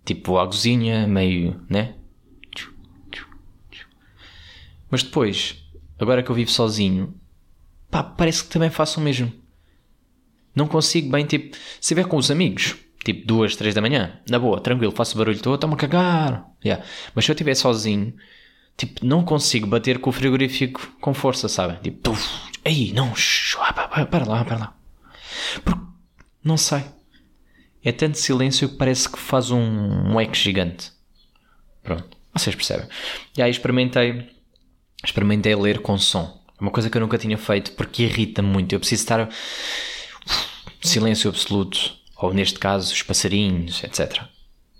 tipo 0.07 0.37
à 0.37 0.45
cozinha, 0.47 1.05
meio, 1.05 1.61
né? 1.69 1.95
Mas 4.89 5.03
depois, 5.03 5.61
agora 5.99 6.23
que 6.23 6.31
eu 6.31 6.35
vivo 6.35 6.49
sozinho, 6.49 7.13
pá, 7.91 8.01
parece 8.01 8.45
que 8.45 8.49
também 8.49 8.69
faço 8.69 9.01
o 9.01 9.03
mesmo. 9.03 9.33
Não 10.55 10.65
consigo 10.65 11.11
bem, 11.11 11.25
tipo, 11.25 11.53
se 11.55 11.61
estiver 11.81 12.07
com 12.07 12.15
os 12.15 12.31
amigos, 12.31 12.77
tipo 13.03 13.27
duas, 13.27 13.57
três 13.57 13.75
da 13.75 13.81
manhã, 13.81 14.17
na 14.29 14.39
boa, 14.39 14.61
tranquilo, 14.61 14.93
faço 14.93 15.17
barulho 15.17 15.41
todo, 15.41 15.55
estou-me 15.55 15.75
a 15.75 15.77
cagar. 15.77 16.49
Yeah. 16.63 16.85
Mas 17.13 17.25
se 17.25 17.31
eu 17.31 17.33
estiver 17.33 17.53
sozinho, 17.53 18.13
tipo, 18.77 19.05
não 19.05 19.23
consigo 19.23 19.67
bater 19.67 19.99
com 19.99 20.09
o 20.09 20.13
frigorífico 20.13 20.95
com 21.01 21.13
força, 21.13 21.49
sabem? 21.49 21.77
Tipo, 21.81 22.15
ei, 22.63 22.93
não, 22.93 23.15
shh, 23.15 23.57
para, 23.73 24.05
para 24.05 24.25
lá, 24.25 24.45
para 24.45 24.57
lá. 24.57 24.77
Porque, 25.63 25.81
não 26.43 26.55
sei. 26.57 26.83
É 27.83 27.91
tanto 27.91 28.17
silêncio 28.17 28.69
que 28.69 28.75
parece 28.75 29.09
que 29.09 29.17
faz 29.17 29.49
um, 29.49 29.59
um 29.59 30.19
eco 30.19 30.35
gigante. 30.35 30.91
Pronto, 31.83 32.17
vocês 32.33 32.55
percebem. 32.55 32.87
E 33.37 33.41
aí 33.41 33.49
experimentei, 33.49 34.29
experimentei 35.03 35.55
ler 35.55 35.79
com 35.79 35.97
som. 35.97 36.43
É 36.59 36.61
uma 36.61 36.71
coisa 36.71 36.89
que 36.89 36.97
eu 36.97 37.01
nunca 37.01 37.17
tinha 37.17 37.37
feito 37.37 37.71
porque 37.73 38.03
irrita-me 38.03 38.49
muito. 38.49 38.73
Eu 38.73 38.79
preciso 38.79 39.03
estar 39.03 39.29
silêncio 40.81 41.29
absoluto, 41.29 41.95
ou 42.17 42.33
neste 42.33 42.59
caso 42.59 42.93
os 42.93 43.01
passarinhos, 43.03 43.83
etc. 43.83 44.23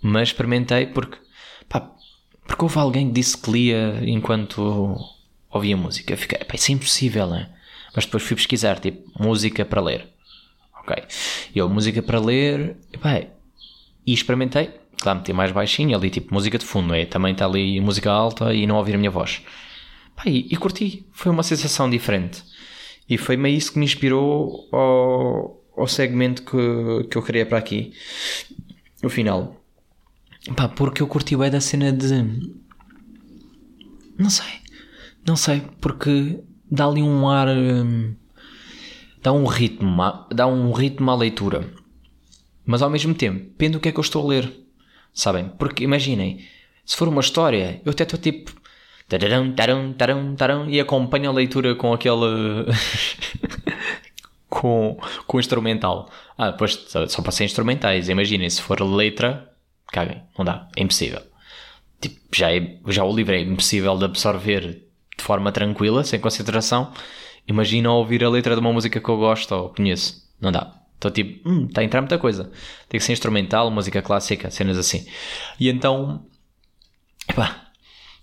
Mas 0.02 0.28
experimentei 0.28 0.86
porque, 0.86 1.18
porque 2.48 2.64
houve 2.64 2.78
alguém 2.78 3.06
que 3.06 3.12
disse 3.12 3.38
que 3.38 3.52
lia 3.52 4.00
enquanto 4.02 4.96
ouvia 5.48 5.76
música. 5.76 6.16
Fiquei, 6.16 6.38
pá, 6.38 6.56
isso 6.56 6.72
é 6.72 6.74
impossível, 6.74 7.28
né? 7.28 7.48
Mas 7.94 8.04
depois 8.04 8.24
fui 8.24 8.34
pesquisar, 8.34 8.80
tipo, 8.80 9.08
música 9.22 9.64
para 9.64 9.80
ler 9.80 10.18
ok. 10.88 11.04
Eu, 11.54 11.68
música 11.68 12.02
para 12.02 12.18
ler, 12.18 12.76
epá, 12.92 13.22
e 14.06 14.12
experimentei, 14.12 14.70
claro, 14.96 15.18
meti 15.18 15.32
mais 15.32 15.52
baixinho, 15.52 15.96
ali 15.96 16.10
tipo 16.10 16.32
música 16.32 16.58
de 16.58 16.64
fundo, 16.64 16.94
é? 16.94 17.04
também 17.04 17.32
está 17.32 17.44
ali 17.44 17.80
música 17.80 18.10
alta 18.10 18.54
e 18.54 18.66
não 18.66 18.76
ouvir 18.76 18.94
a 18.94 18.98
minha 18.98 19.10
voz. 19.10 19.42
Epá, 20.16 20.24
e, 20.26 20.48
e 20.50 20.56
curti, 20.56 21.06
foi 21.12 21.30
uma 21.30 21.42
sensação 21.42 21.88
diferente. 21.88 22.42
E 23.08 23.16
foi 23.16 23.36
meio 23.36 23.56
isso 23.56 23.72
que 23.72 23.78
me 23.78 23.84
inspirou 23.84 24.68
ao, 24.72 25.62
ao 25.76 25.86
segmento 25.86 26.42
que, 26.42 27.08
que 27.08 27.16
eu 27.16 27.22
queria 27.22 27.46
para 27.46 27.58
aqui. 27.58 27.92
No 29.02 29.08
final. 29.08 29.57
Pá, 30.56 30.68
porque 30.68 31.02
eu 31.02 31.06
curti 31.06 31.36
bem 31.36 31.50
da 31.50 31.60
cena 31.60 31.92
de. 31.92 32.14
Não 34.18 34.30
sei. 34.30 34.46
Não 35.26 35.36
sei, 35.36 35.62
porque 35.80 36.40
dá 36.70 36.86
ali 36.86 37.02
um 37.02 37.28
ar. 37.28 37.48
Hum, 37.48 38.14
dá 39.22 39.32
um 39.32 39.44
ritmo, 39.46 39.96
dá 40.32 40.46
um 40.46 40.72
ritmo 40.72 41.10
à 41.10 41.14
leitura. 41.14 41.68
Mas 42.64 42.82
ao 42.82 42.90
mesmo 42.90 43.14
tempo, 43.14 43.38
depende 43.38 43.72
do 43.72 43.80
que 43.80 43.88
é 43.88 43.92
que 43.92 43.98
eu 43.98 44.02
estou 44.02 44.24
a 44.24 44.28
ler. 44.28 44.52
Sabem? 45.12 45.48
Porque 45.58 45.84
imaginem, 45.84 46.44
se 46.84 46.96
for 46.96 47.08
uma 47.08 47.20
história, 47.20 47.80
eu 47.84 47.92
até 47.92 48.04
estou 48.04 48.18
tipo. 48.18 48.52
Tararão, 49.08 49.52
tarão, 49.52 49.92
tarão, 49.94 50.36
tarão, 50.36 50.70
e 50.70 50.78
acompanho 50.78 51.30
a 51.30 51.32
leitura 51.32 51.74
com 51.74 51.92
aquele. 51.94 52.66
com, 54.48 54.98
com 55.26 55.40
instrumental. 55.40 56.10
Ah, 56.36 56.50
depois 56.50 56.86
só 57.08 57.22
para 57.22 57.32
ser 57.32 57.44
instrumentais. 57.44 58.08
Imaginem, 58.08 58.48
se 58.50 58.60
for 58.60 58.80
letra, 58.82 59.50
caguem, 59.92 60.22
não 60.36 60.44
dá, 60.44 60.68
é 60.76 60.82
impossível. 60.82 61.22
Tipo, 62.00 62.20
já, 62.34 62.52
é, 62.52 62.78
já 62.88 63.04
o 63.04 63.14
livro 63.14 63.34
é 63.34 63.40
impossível 63.40 63.96
de 63.96 64.04
absorver 64.04 64.84
de 65.16 65.24
forma 65.24 65.50
tranquila, 65.50 66.04
sem 66.04 66.20
concentração. 66.20 66.92
Imagina 67.46 67.92
ouvir 67.92 68.22
a 68.22 68.28
letra 68.28 68.54
de 68.54 68.60
uma 68.60 68.72
música 68.72 69.00
que 69.00 69.08
eu 69.08 69.16
gosto 69.16 69.52
ou 69.54 69.70
conheço. 69.70 70.22
Não 70.40 70.52
dá. 70.52 70.74
Estou 70.94 71.10
tipo, 71.10 71.48
hum, 71.48 71.66
está 71.66 71.80
a 71.80 71.84
entrar 71.84 72.00
muita 72.00 72.18
coisa. 72.18 72.50
Tem 72.88 72.98
que 72.98 73.04
ser 73.04 73.12
instrumental, 73.12 73.70
música 73.70 74.02
clássica, 74.02 74.50
cenas 74.50 74.76
assim. 74.76 75.06
E 75.58 75.68
então. 75.68 76.24
Epá. 77.28 77.67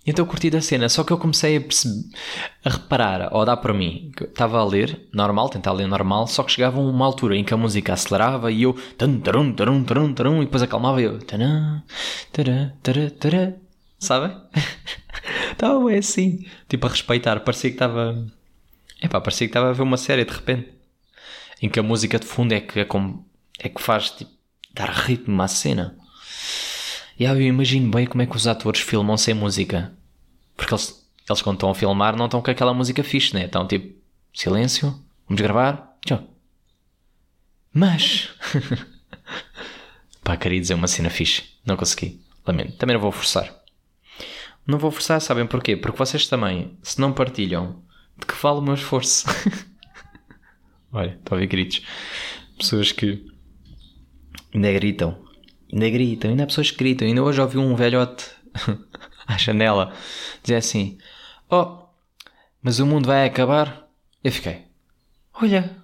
Então 0.06 0.24
eu 0.24 0.28
curti 0.28 0.48
da 0.50 0.60
cena, 0.60 0.88
só 0.88 1.02
que 1.02 1.12
eu 1.12 1.18
comecei 1.18 1.56
a, 1.56 1.60
perceber, 1.60 2.04
a 2.64 2.70
reparar, 2.70 3.28
ou 3.32 3.42
a 3.42 3.44
dar 3.44 3.56
para 3.56 3.74
mim, 3.74 4.12
que 4.16 4.24
estava 4.24 4.58
a 4.58 4.64
ler, 4.64 5.08
normal, 5.12 5.48
tentar 5.48 5.72
ler 5.72 5.88
normal, 5.88 6.26
só 6.26 6.42
que 6.44 6.52
chegava 6.52 6.80
uma 6.80 7.04
altura 7.04 7.36
em 7.36 7.44
que 7.44 7.52
a 7.52 7.56
música 7.56 7.92
acelerava 7.92 8.52
e 8.52 8.62
eu. 8.62 8.74
Tarum, 8.96 9.20
tarum, 9.20 9.52
tarum, 9.52 9.84
tarum, 9.84 10.14
tarum, 10.14 10.42
e 10.42 10.44
depois 10.44 10.62
acalmava 10.62 11.00
e 11.00 11.04
eu. 11.04 11.18
Taram, 11.18 11.82
taram, 12.32 12.72
taram, 12.82 13.10
taram, 13.10 13.54
Sabem? 13.98 14.36
Estava 15.50 15.82
bem 15.84 15.98
assim. 15.98 16.46
Tipo 16.68 16.86
a 16.86 16.90
respeitar, 16.90 17.40
parecia 17.40 17.70
que 17.70 17.76
estava 17.76 18.26
é 19.00 19.08
pá, 19.08 19.20
parecia 19.20 19.46
que 19.46 19.50
estava 19.50 19.70
a 19.70 19.72
ver 19.72 19.82
uma 19.82 19.96
série 19.96 20.24
de 20.24 20.32
repente. 20.32 20.72
Em 21.60 21.68
que 21.68 21.80
a 21.80 21.82
música 21.82 22.18
de 22.18 22.26
fundo 22.26 22.52
é 22.52 22.60
que, 22.60 22.80
é 22.80 22.84
como, 22.84 23.26
é 23.58 23.68
que 23.68 23.80
faz 23.80 24.10
tipo, 24.10 24.30
dar 24.74 24.90
ritmo 24.90 25.40
à 25.42 25.48
cena. 25.48 25.96
E 27.18 27.26
aí 27.26 27.32
eu 27.32 27.48
imagino 27.48 27.90
bem 27.90 28.06
como 28.06 28.22
é 28.22 28.26
que 28.26 28.36
os 28.36 28.46
atores 28.46 28.80
filmam 28.80 29.16
sem 29.16 29.34
música. 29.34 29.92
Porque 30.56 30.74
eles, 30.74 31.08
eles 31.28 31.42
quando 31.42 31.56
estão 31.56 31.70
a 31.70 31.74
filmar 31.74 32.16
não 32.16 32.26
estão 32.26 32.42
com 32.42 32.50
aquela 32.50 32.74
música 32.74 33.02
fixe, 33.02 33.34
né? 33.34 33.46
Estão 33.46 33.66
tipo, 33.66 33.98
silêncio, 34.34 34.90
vamos 35.26 35.40
gravar, 35.40 35.96
tchau. 36.04 36.22
Mas. 37.72 38.30
pá, 40.22 40.36
queria 40.36 40.60
dizer 40.60 40.74
uma 40.74 40.88
cena 40.88 41.10
fixe. 41.10 41.44
Não 41.64 41.76
consegui. 41.76 42.20
Lamento. 42.46 42.76
Também 42.76 42.94
não 42.94 43.00
vou 43.00 43.12
forçar. 43.12 43.54
Não 44.66 44.78
vou 44.78 44.90
forçar, 44.90 45.20
sabem 45.20 45.46
porquê? 45.46 45.76
Porque 45.76 45.98
vocês 45.98 46.26
também, 46.26 46.76
se 46.82 47.00
não 47.00 47.12
partilham 47.12 47.82
de 48.18 48.26
que 48.26 48.34
vale 48.34 48.58
o 48.58 48.62
meu 48.62 48.74
esforço? 48.74 49.26
Olha, 50.92 51.18
estou 51.18 51.36
a 51.36 51.38
ver 51.38 51.46
gritos. 51.46 51.82
Pessoas 52.58 52.92
que 52.92 53.24
ainda 54.54 54.72
gritam. 54.72 55.25
Ainda 55.72 55.90
gritam, 55.90 56.30
ainda 56.30 56.46
pessoas 56.46 56.70
que 56.70 56.78
gritam. 56.78 57.06
Ainda 57.06 57.22
hoje 57.22 57.40
ouvi 57.40 57.58
um 57.58 57.74
velhote 57.74 58.30
à 59.26 59.36
janela 59.36 59.92
dizer 60.42 60.56
assim: 60.56 60.98
Oh, 61.50 61.86
mas 62.62 62.78
o 62.78 62.86
mundo 62.86 63.06
vai 63.06 63.26
acabar? 63.26 63.88
Eu 64.22 64.32
fiquei: 64.32 64.62
Olha, 65.34 65.76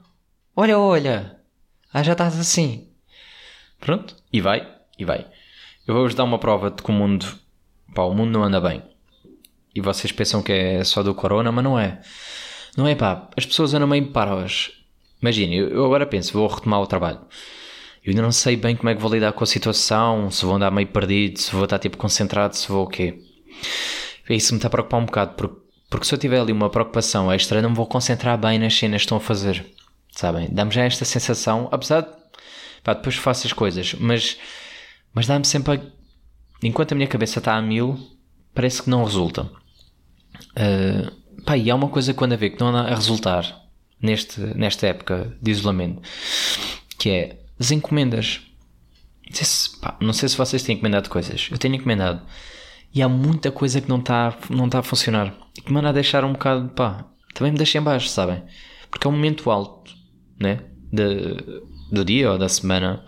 olha, 0.56 0.78
olha. 0.78 1.38
Ah, 1.92 2.02
já 2.02 2.12
estás 2.12 2.38
assim. 2.38 2.88
Pronto, 3.80 4.16
e 4.32 4.40
vai, 4.40 4.66
e 4.98 5.04
vai. 5.04 5.26
Eu 5.86 5.94
vou-vos 5.94 6.14
dar 6.14 6.24
uma 6.24 6.38
prova 6.38 6.70
de 6.70 6.82
que 6.82 6.90
o 6.90 6.94
mundo, 6.94 7.26
pá, 7.94 8.02
o 8.02 8.14
mundo 8.14 8.30
não 8.30 8.44
anda 8.44 8.60
bem 8.60 8.82
e 9.74 9.80
vocês 9.80 10.12
pensam 10.12 10.42
que 10.42 10.52
é 10.52 10.84
só 10.84 11.02
do 11.02 11.14
corona, 11.14 11.50
mas 11.50 11.64
não 11.64 11.78
é. 11.78 12.00
Não 12.76 12.86
é 12.86 12.94
pá, 12.94 13.28
as 13.36 13.46
pessoas 13.46 13.74
andam 13.74 13.88
meio 13.88 14.10
paras. 14.12 14.70
Imaginem, 15.20 15.58
eu 15.58 15.84
agora 15.84 16.06
penso, 16.06 16.32
vou 16.32 16.46
retomar 16.46 16.80
o 16.80 16.86
trabalho. 16.86 17.20
Eu 18.04 18.10
ainda 18.10 18.22
não 18.22 18.32
sei 18.32 18.56
bem 18.56 18.74
como 18.74 18.88
é 18.88 18.94
que 18.94 19.00
vou 19.00 19.12
lidar 19.12 19.32
com 19.32 19.44
a 19.44 19.46
situação, 19.46 20.30
se 20.30 20.44
vou 20.44 20.56
andar 20.56 20.72
meio 20.72 20.88
perdido, 20.88 21.38
se 21.38 21.52
vou 21.52 21.64
estar 21.64 21.78
tipo 21.78 21.96
concentrado, 21.96 22.56
se 22.56 22.68
vou 22.68 22.84
o 22.84 22.88
quê. 22.88 23.20
Isso 24.28 24.52
me 24.52 24.58
está 24.58 24.66
a 24.66 24.70
preocupar 24.70 25.00
um 25.00 25.04
bocado, 25.04 25.34
porque, 25.34 25.56
porque 25.88 26.06
se 26.06 26.14
eu 26.14 26.18
tiver 26.18 26.40
ali 26.40 26.52
uma 26.52 26.68
preocupação 26.68 27.32
extra, 27.32 27.62
não 27.62 27.70
me 27.70 27.76
vou 27.76 27.86
concentrar 27.86 28.36
bem 28.38 28.58
nas 28.58 28.74
cenas 28.74 29.02
que 29.02 29.06
estão 29.06 29.18
a 29.18 29.20
fazer. 29.20 29.64
Sabem? 30.10 30.48
Dá-me 30.50 30.72
já 30.72 30.84
esta 30.84 31.04
sensação, 31.04 31.68
apesar 31.70 32.02
de. 32.02 32.08
Pá, 32.82 32.94
depois 32.94 33.14
faço 33.14 33.46
as 33.46 33.52
coisas, 33.52 33.94
mas, 33.94 34.36
mas 35.14 35.26
dá-me 35.26 35.44
sempre. 35.44 35.74
A, 35.74 35.80
enquanto 36.62 36.92
a 36.92 36.94
minha 36.96 37.06
cabeça 37.06 37.38
está 37.38 37.54
a 37.54 37.62
mil, 37.62 37.98
parece 38.52 38.82
que 38.82 38.90
não 38.90 39.04
resulta. 39.04 39.42
Uh, 40.56 41.42
pá, 41.44 41.56
e 41.56 41.70
há 41.70 41.74
uma 41.74 41.88
coisa 41.88 42.12
quando 42.12 42.32
a 42.32 42.36
ver 42.36 42.50
que 42.50 42.60
não 42.60 42.68
anda 42.68 42.80
a 42.80 42.94
resultar 42.94 43.62
neste, 44.00 44.40
nesta 44.40 44.88
época 44.88 45.36
de 45.40 45.50
isolamento, 45.52 46.02
que 46.98 47.10
é 47.10 47.41
as 47.62 47.70
encomendas. 47.70 48.40
Não 49.24 49.34
sei, 49.36 49.46
se, 49.46 49.80
pá, 49.80 49.96
não 50.00 50.12
sei 50.12 50.28
se 50.28 50.36
vocês 50.36 50.62
têm 50.64 50.74
encomendado 50.74 51.08
coisas. 51.08 51.48
Eu 51.50 51.58
tenho 51.58 51.76
encomendado. 51.76 52.20
E 52.92 53.00
há 53.00 53.08
muita 53.08 53.52
coisa 53.52 53.80
que 53.80 53.88
não 53.88 54.00
está 54.00 54.36
não 54.50 54.68
tá 54.68 54.80
a 54.80 54.82
funcionar. 54.82 55.32
E 55.56 55.60
que 55.60 55.72
me 55.72 55.78
anda 55.78 55.90
a 55.90 55.92
deixar 55.92 56.24
um 56.24 56.32
bocado, 56.32 56.68
pá, 56.70 57.06
também 57.32 57.52
me 57.52 57.58
deixa 57.58 57.78
em 57.78 57.82
baixo, 57.82 58.08
sabem? 58.08 58.42
Porque 58.90 59.06
é 59.06 59.10
um 59.10 59.12
momento 59.12 59.50
alto, 59.50 59.94
né? 60.38 60.64
De, 60.92 61.36
do 61.90 62.04
dia 62.04 62.32
ou 62.32 62.36
da 62.36 62.48
semana, 62.48 63.04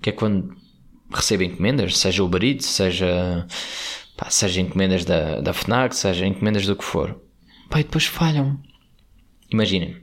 que 0.00 0.08
é 0.08 0.12
quando 0.12 0.56
recebo 1.12 1.42
encomendas, 1.42 1.98
seja 1.98 2.24
o 2.24 2.30
Eats, 2.42 2.66
seja, 2.66 3.46
pá, 4.16 4.30
seja 4.30 4.60
encomendas 4.60 5.04
da, 5.04 5.40
da 5.40 5.52
FNAC, 5.52 5.94
seja 5.94 6.26
encomendas 6.26 6.66
do 6.66 6.74
que 6.74 6.84
for. 6.84 7.20
Pá, 7.68 7.80
e 7.80 7.84
depois 7.84 8.06
falham. 8.06 8.58
Imaginem, 9.50 10.02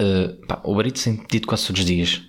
uh, 0.00 0.46
pá, 0.46 0.60
o 0.64 0.80
Eats 0.82 1.04
tem 1.04 1.16
pedido 1.16 1.46
quase 1.46 1.66
todos 1.66 1.80
os 1.80 1.86
dias. 1.86 2.22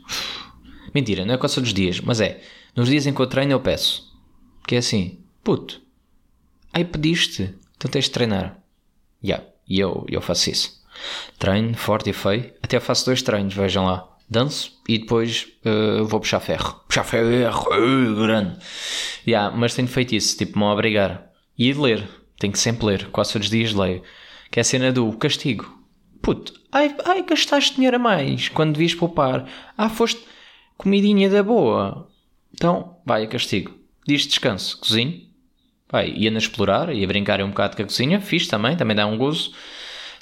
Mentira, 0.93 1.25
não 1.25 1.33
é 1.33 1.37
quase 1.37 1.55
todos 1.55 1.69
os 1.69 1.73
dias, 1.73 1.99
mas 1.99 2.21
é. 2.21 2.41
Nos 2.75 2.89
dias 2.89 3.05
em 3.05 3.13
que 3.13 3.19
eu 3.19 3.27
treino, 3.27 3.51
eu 3.51 3.59
peço. 3.59 4.03
Que 4.65 4.75
é 4.75 4.77
assim, 4.79 5.19
puto, 5.43 5.81
aí 6.73 6.83
pediste, 6.83 7.55
então 7.75 7.89
tens 7.89 8.05
de 8.05 8.11
treinar. 8.11 8.59
Yeah, 9.23 9.45
e 9.67 9.79
eu, 9.79 10.05
eu 10.09 10.21
faço 10.21 10.49
isso. 10.49 10.77
Treino 11.39 11.75
forte 11.75 12.09
e 12.09 12.13
feio, 12.13 12.53
até 12.61 12.79
faço 12.79 13.05
dois 13.05 13.21
treinos, 13.21 13.53
vejam 13.53 13.85
lá. 13.85 14.07
Danço 14.29 14.73
e 14.87 14.97
depois 14.97 15.47
uh, 15.65 16.05
vou 16.05 16.19
puxar 16.19 16.41
ferro. 16.41 16.81
Puxar 16.87 17.05
ferro, 17.05 17.69
uh, 17.71 18.15
grande. 18.15 18.59
Yeah, 19.25 19.55
mas 19.55 19.73
tenho 19.73 19.87
feito 19.87 20.15
isso, 20.15 20.37
tipo, 20.37 20.59
me 20.59 20.65
obrigar. 20.65 21.31
E 21.57 21.71
ler, 21.73 22.07
tenho 22.37 22.51
que 22.51 22.59
sempre 22.59 22.85
ler, 22.87 23.07
quase 23.09 23.31
todos 23.31 23.47
os 23.47 23.51
dias 23.51 23.73
leio. 23.73 24.03
Que 24.51 24.59
é 24.59 24.61
a 24.61 24.65
cena 24.65 24.91
do 24.91 25.11
castigo. 25.13 25.77
Puto, 26.21 26.53
ai, 26.71 26.95
ai 27.05 27.23
gastaste 27.23 27.75
dinheiro 27.75 27.95
a 27.95 27.99
mais 27.99 28.49
quando 28.49 28.73
devias 28.73 28.95
poupar. 28.95 29.47
Ah, 29.77 29.89
foste 29.89 30.21
comidinha 30.77 31.29
da 31.29 31.43
boa. 31.43 32.09
Então, 32.53 32.97
vai 33.05 33.27
castigo. 33.27 33.73
Diz 34.07 34.25
descanso, 34.25 34.79
cozinho. 34.79 35.27
Vai, 35.89 36.09
ia 36.09 36.31
na 36.31 36.37
explorar, 36.37 36.93
ia 36.93 37.07
brincar 37.07 37.41
um 37.41 37.49
bocado 37.49 37.75
com 37.75 37.83
a 37.83 37.85
cozinha. 37.85 38.19
Fiz 38.19 38.47
também, 38.47 38.75
também 38.75 38.95
dá 38.95 39.05
um 39.05 39.17
gozo. 39.17 39.53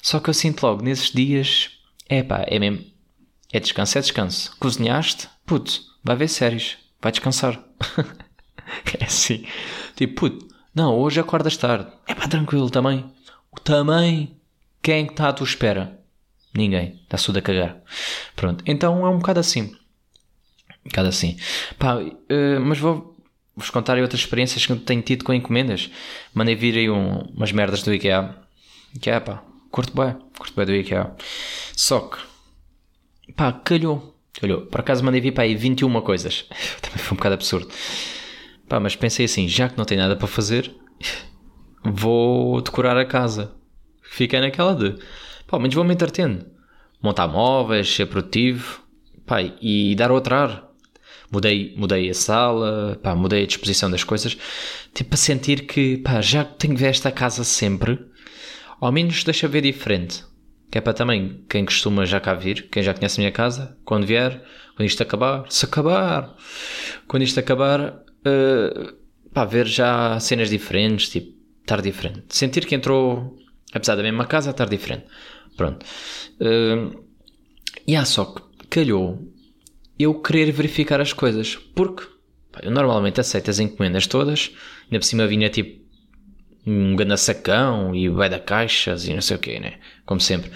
Só 0.02 0.20
que 0.20 0.30
eu 0.30 0.34
sinto 0.34 0.62
logo 0.62 0.82
nesses 0.82 1.10
dias, 1.10 1.70
é 2.08 2.22
pá, 2.22 2.44
é 2.46 2.58
mesmo. 2.58 2.84
É 3.52 3.58
descanso, 3.58 3.98
é 3.98 4.00
descanso. 4.00 4.56
Cozinhaste? 4.58 5.28
Puto, 5.44 5.80
vai 6.04 6.16
ver 6.16 6.28
séries. 6.28 6.78
Vai 7.00 7.10
descansar. 7.10 7.62
é 9.00 9.04
assim. 9.04 9.44
Tipo, 9.94 10.14
puto, 10.14 10.48
não, 10.74 10.96
hoje 10.96 11.20
acordas 11.20 11.56
tarde. 11.56 11.90
É 12.06 12.14
pá, 12.14 12.28
tranquilo 12.28 12.70
também. 12.70 13.04
Também. 13.64 14.36
Quem 14.82 15.02
é 15.02 15.04
que 15.04 15.12
está 15.12 15.28
à 15.28 15.32
tua 15.32 15.46
espera? 15.46 16.00
Ninguém. 16.54 17.00
Está 17.02 17.18
tudo 17.18 17.38
a 17.38 17.42
cagar. 17.42 17.82
Pronto. 18.34 18.64
Então 18.66 19.04
é 19.06 19.10
um 19.10 19.18
bocado 19.18 19.40
assim. 19.40 19.76
Um 20.84 20.88
bocado 20.88 21.08
assim. 21.08 21.36
Pá, 21.78 21.96
uh, 21.96 22.60
mas 22.60 22.78
vou 22.78 23.16
vos 23.56 23.70
contar 23.70 23.98
outras 23.98 24.20
experiências 24.20 24.66
que 24.66 24.76
tenho 24.76 25.02
tido 25.02 25.24
com 25.24 25.32
encomendas. 25.32 25.90
Mandei 26.34 26.54
vir 26.54 26.76
aí 26.76 26.90
um, 26.90 27.20
umas 27.34 27.52
merdas 27.52 27.82
do 27.82 27.92
IKEA. 27.92 28.36
IKEA, 28.94 29.20
pá. 29.20 29.42
Curto 29.70 29.94
bem. 29.94 30.14
Curto 30.38 30.54
bem 30.54 30.66
do 30.66 30.74
IKEA. 30.74 31.14
Só 31.74 32.00
que, 32.00 32.18
pá, 33.32 33.52
calhou. 33.52 34.14
Calhou. 34.38 34.62
Por 34.62 34.80
acaso 34.80 35.02
mandei 35.02 35.20
vir 35.20 35.32
para 35.32 35.44
aí 35.44 35.54
21 35.54 36.00
coisas. 36.02 36.46
Também 36.82 36.98
foi 36.98 37.14
um 37.14 37.16
bocado 37.16 37.34
absurdo. 37.34 37.68
Pá, 38.68 38.78
mas 38.78 38.94
pensei 38.94 39.24
assim, 39.24 39.48
já 39.48 39.68
que 39.68 39.78
não 39.78 39.84
tenho 39.84 40.00
nada 40.00 40.16
para 40.16 40.26
fazer, 40.26 40.74
vou 41.82 42.60
decorar 42.60 42.98
a 42.98 43.06
casa. 43.06 43.55
Fiquei 44.16 44.40
naquela 44.40 44.74
de, 44.74 44.94
pá, 45.46 45.58
menos 45.58 45.74
vou-me 45.74 45.92
entretendo. 45.92 46.46
Montar 47.02 47.28
móveis, 47.28 47.94
ser 47.94 48.06
produtivo, 48.06 48.80
pá, 49.26 49.42
e 49.42 49.94
dar 49.94 50.10
outro 50.10 50.34
ar. 50.34 50.70
Mudei, 51.30 51.74
mudei 51.76 52.08
a 52.08 52.14
sala, 52.14 52.98
pá, 53.02 53.14
mudei 53.14 53.42
a 53.42 53.46
disposição 53.46 53.90
das 53.90 54.02
coisas, 54.02 54.38
tipo 54.94 55.12
a 55.12 55.18
sentir 55.18 55.66
que, 55.66 55.98
pá, 55.98 56.22
já 56.22 56.44
tenho 56.44 56.74
ver 56.74 56.86
esta 56.86 57.12
casa 57.12 57.44
sempre, 57.44 57.98
ao 58.80 58.90
menos 58.90 59.22
deixa 59.22 59.46
ver 59.46 59.60
diferente. 59.60 60.24
Que 60.70 60.78
é 60.78 60.80
para 60.80 60.94
também 60.94 61.44
quem 61.46 61.66
costuma 61.66 62.06
já 62.06 62.18
cá 62.18 62.32
vir, 62.32 62.70
quem 62.70 62.82
já 62.82 62.94
conhece 62.94 63.20
a 63.20 63.20
minha 63.20 63.32
casa, 63.32 63.76
quando 63.84 64.06
vier, 64.06 64.42
quando 64.76 64.86
isto 64.86 65.02
acabar, 65.02 65.44
se 65.50 65.66
acabar, 65.66 66.34
quando 67.06 67.22
isto 67.22 67.38
acabar, 67.38 67.90
uh, 67.90 68.96
pá, 69.34 69.44
ver 69.44 69.66
já 69.66 70.18
cenas 70.20 70.48
diferentes, 70.48 71.10
tipo, 71.10 71.36
estar 71.60 71.82
diferente. 71.82 72.24
Sentir 72.30 72.64
que 72.64 72.74
entrou, 72.74 73.36
apesar 73.76 73.96
da 73.96 74.02
mesma 74.02 74.26
casa, 74.26 74.50
estar 74.50 74.68
diferente. 74.68 75.06
Pronto. 75.56 75.84
Uh, 76.40 77.04
e 77.86 77.96
há 77.96 78.04
só 78.04 78.24
que 78.24 78.66
calhou 78.68 79.32
eu 79.98 80.14
querer 80.20 80.50
verificar 80.52 81.00
as 81.00 81.12
coisas, 81.12 81.56
porque 81.74 82.04
pá, 82.52 82.60
eu 82.62 82.70
normalmente 82.70 83.20
aceito 83.20 83.50
as 83.50 83.58
encomendas 83.58 84.06
todas, 84.06 84.50
ainda 84.84 84.98
por 84.98 85.04
cima 85.04 85.26
vinha 85.26 85.48
tipo 85.48 85.86
um 86.66 86.96
grande 86.96 87.18
sacão 87.18 87.94
e 87.94 88.08
vai 88.08 88.28
da 88.28 88.40
caixas 88.40 89.06
e 89.06 89.14
não 89.14 89.22
sei 89.22 89.36
o 89.36 89.40
que, 89.40 89.60
né? 89.60 89.78
Como 90.04 90.20
sempre. 90.20 90.50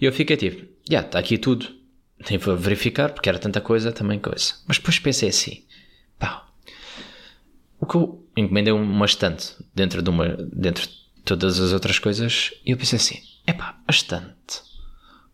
E 0.00 0.04
eu 0.04 0.12
fiquei 0.12 0.36
tipo, 0.36 0.58
já, 0.60 0.66
yeah, 0.90 1.08
está 1.08 1.18
aqui 1.18 1.38
tudo. 1.38 1.74
Tenho 2.24 2.40
que 2.40 2.50
verificar, 2.52 3.10
porque 3.12 3.28
era 3.28 3.38
tanta 3.38 3.60
coisa, 3.60 3.92
também 3.92 4.18
coisa. 4.18 4.54
Mas 4.66 4.78
depois 4.78 4.98
pensei 4.98 5.28
assim, 5.28 5.64
pá, 6.18 6.48
o 7.78 7.86
que 7.86 7.94
eu 7.96 8.26
encomendei 8.36 8.72
uma 8.72 9.06
estante 9.06 9.54
dentro 9.74 10.02
de 10.02 10.10
uma, 10.10 10.28
dentro 10.52 10.88
de 10.88 11.05
todas 11.26 11.60
as 11.60 11.72
outras 11.72 11.98
coisas, 11.98 12.54
e 12.64 12.70
eu 12.70 12.76
pensei 12.76 12.96
assim, 12.96 13.20
é 13.46 13.52
pá, 13.52 13.78
a 13.86 13.90
estante, 13.90 14.62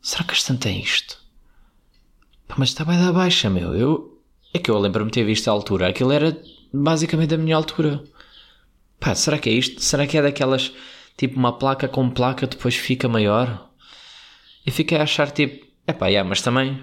será 0.00 0.24
que 0.24 0.32
a 0.32 0.34
estante 0.34 0.66
é 0.68 0.72
isto? 0.72 1.18
Pá, 2.48 2.56
mas 2.58 2.70
está 2.70 2.84
bem 2.84 2.98
da 2.98 3.12
baixa, 3.12 3.50
meu, 3.50 3.74
eu, 3.74 4.22
é 4.54 4.58
que 4.58 4.70
eu 4.70 4.78
lembro-me 4.78 5.10
ter 5.10 5.22
visto 5.22 5.48
a 5.48 5.52
altura, 5.52 5.88
aquilo 5.88 6.10
era 6.10 6.42
basicamente 6.72 7.34
a 7.34 7.38
minha 7.38 7.54
altura. 7.54 8.02
Pá, 8.98 9.14
será 9.14 9.38
que 9.38 9.50
é 9.50 9.52
isto? 9.52 9.82
Será 9.82 10.06
que 10.06 10.16
é 10.16 10.22
daquelas, 10.22 10.72
tipo 11.16 11.36
uma 11.36 11.58
placa 11.58 11.86
com 11.86 12.08
placa 12.08 12.46
depois 12.46 12.74
fica 12.74 13.06
maior? 13.06 13.70
E 14.64 14.70
fiquei 14.70 14.96
a 14.96 15.02
achar 15.02 15.30
tipo, 15.30 15.66
é 15.86 15.92
pá, 15.92 16.08
yeah, 16.08 16.26
mas 16.26 16.40
também 16.40 16.82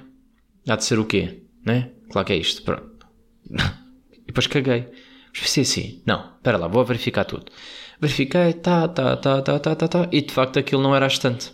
há 0.67 0.75
de 0.75 0.83
ser 0.83 0.99
o 0.99 1.05
quê? 1.05 1.43
Né? 1.65 1.91
Claro 2.11 2.27
que 2.27 2.33
é 2.33 2.37
isto, 2.37 2.61
pronto. 2.61 3.07
e 4.13 4.27
depois 4.27 4.45
caguei. 4.45 4.87
Mas 5.31 5.41
pensei 5.41 5.63
assim, 5.63 6.03
não, 6.05 6.35
espera 6.35 6.57
lá, 6.57 6.67
vou 6.67 6.85
verificar 6.85 7.25
tudo. 7.25 7.51
Verifiquei, 8.01 8.53
tá, 8.53 8.87
tá, 8.87 9.17
tá, 9.17 9.41
tá, 9.41 9.59
tá, 9.59 9.75
tá, 9.75 9.87
tá, 9.87 10.07
e 10.11 10.21
de 10.21 10.33
facto 10.33 10.57
aquilo 10.57 10.81
não 10.81 10.95
era 10.95 11.05
a 11.05 11.07
estante. 11.07 11.51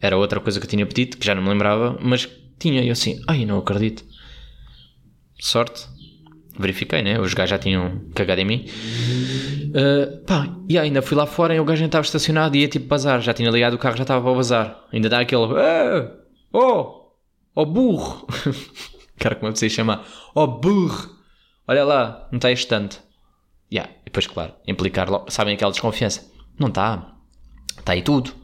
Era 0.00 0.16
outra 0.16 0.40
coisa 0.40 0.60
que 0.60 0.66
eu 0.66 0.70
tinha 0.70 0.86
pedido, 0.86 1.16
que 1.16 1.26
já 1.26 1.34
não 1.34 1.42
me 1.42 1.48
lembrava, 1.48 1.98
mas 2.02 2.28
tinha, 2.58 2.82
e 2.82 2.88
eu 2.88 2.92
assim, 2.92 3.20
ai, 3.26 3.44
não 3.46 3.58
acredito. 3.58 4.04
Sorte, 5.40 5.86
verifiquei, 6.58 7.02
né? 7.02 7.18
Os 7.18 7.32
gajos 7.32 7.50
já 7.50 7.58
tinham 7.58 8.02
cagado 8.14 8.40
em 8.40 8.44
mim. 8.44 8.66
Uh, 9.70 10.24
pá, 10.26 10.54
e 10.68 10.78
ainda 10.78 11.00
fui 11.00 11.16
lá 11.16 11.26
fora 11.26 11.54
e 11.54 11.60
o 11.60 11.64
gajo 11.64 11.84
estava 11.84 12.04
estacionado 12.04 12.56
e 12.56 12.60
ia 12.60 12.68
tipo 12.68 12.86
bazar. 12.86 13.20
Já 13.20 13.32
tinha 13.32 13.50
ligado 13.50 13.74
o 13.74 13.78
carro, 13.78 13.96
já 13.96 14.02
estava 14.02 14.22
para 14.22 14.34
bazar. 14.34 14.84
Ainda 14.92 15.08
dá 15.08 15.20
aquele. 15.20 15.44
Ah, 15.56 16.12
oh! 16.52 17.14
Oh 17.54 17.66
burro! 17.66 18.26
Cara, 19.18 19.34
como 19.34 19.48
é 19.48 19.52
que 19.52 19.58
se 19.58 19.70
chama? 19.70 20.02
Oh 20.34 20.46
burro! 20.46 21.16
Olha 21.66 21.84
lá, 21.84 22.28
não 22.30 22.38
está 22.38 22.50
estante. 22.50 22.98
Yeah. 23.72 23.92
E 24.02 24.04
depois, 24.06 24.26
claro, 24.26 24.54
implicar 24.66 25.08
logo. 25.08 25.30
Sabem 25.30 25.54
aquela 25.54 25.70
desconfiança? 25.70 26.30
Não 26.58 26.68
está. 26.68 27.16
Está 27.78 27.92
aí 27.92 28.02
tudo. 28.02 28.34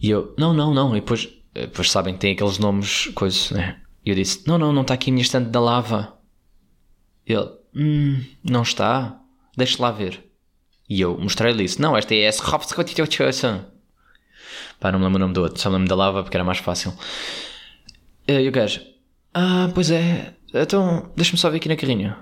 E 0.00 0.10
eu, 0.10 0.34
não, 0.38 0.52
não, 0.52 0.74
não. 0.74 0.96
E 0.96 1.00
depois, 1.00 1.28
depois 1.54 1.90
sabem 1.90 2.14
que 2.14 2.20
tem 2.20 2.32
aqueles 2.32 2.58
nomes, 2.58 3.06
coisas, 3.14 3.50
né? 3.50 3.80
E 4.04 4.10
eu 4.10 4.14
disse, 4.14 4.46
não, 4.46 4.58
não, 4.58 4.72
não 4.72 4.82
está 4.82 4.94
aqui 4.94 5.10
a 5.10 5.12
minha 5.12 5.22
estante 5.22 5.50
da 5.50 5.60
lava. 5.60 6.18
Ele, 7.26 7.48
hum, 7.74 8.22
não 8.44 8.62
está? 8.62 9.20
Deixa 9.56 9.82
lá 9.82 9.90
ver. 9.90 10.22
E 10.88 11.00
eu 11.00 11.18
mostrei-lhe 11.18 11.64
isso. 11.64 11.82
Não, 11.82 11.96
esta 11.96 12.14
é 12.14 12.22
essa. 12.22 12.42
Pá, 14.78 14.92
não 14.92 14.98
me 14.98 15.04
lembro 15.06 15.16
o 15.16 15.20
nome 15.20 15.34
do 15.34 15.42
outro. 15.42 15.60
Só 15.60 15.70
me 15.70 15.76
lembro 15.76 15.88
da 15.88 15.96
lava 15.96 16.22
porque 16.22 16.36
era 16.36 16.44
mais 16.44 16.58
fácil. 16.58 16.92
E 18.28 18.48
o 18.48 18.52
gajo, 18.52 18.80
ah, 19.34 19.70
pois 19.74 19.90
é. 19.90 20.34
Então, 20.54 21.10
deixa-me 21.16 21.38
só 21.38 21.50
ver 21.50 21.56
aqui 21.56 21.68
na 21.68 21.76
carrinha. 21.76 22.16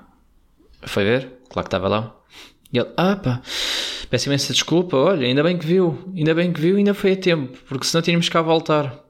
Foi 0.86 1.04
ver? 1.04 1.40
Claro 1.48 1.68
que 1.68 1.68
estava 1.68 1.88
lá. 1.88 2.16
E 2.72 2.78
ele, 2.78 2.88
ah 2.96 3.14
pá, 3.14 3.40
peço 4.10 4.28
imensa 4.28 4.52
desculpa, 4.52 4.96
olha, 4.96 5.26
ainda 5.26 5.44
bem 5.44 5.56
que 5.56 5.64
viu, 5.64 6.12
ainda 6.16 6.34
bem 6.34 6.52
que 6.52 6.60
viu, 6.60 6.76
ainda 6.76 6.92
foi 6.92 7.12
a 7.12 7.16
tempo, 7.16 7.56
porque 7.68 7.86
senão 7.86 8.02
tínhamos 8.02 8.28
cá 8.28 8.40
a 8.40 8.42
voltar. 8.42 9.04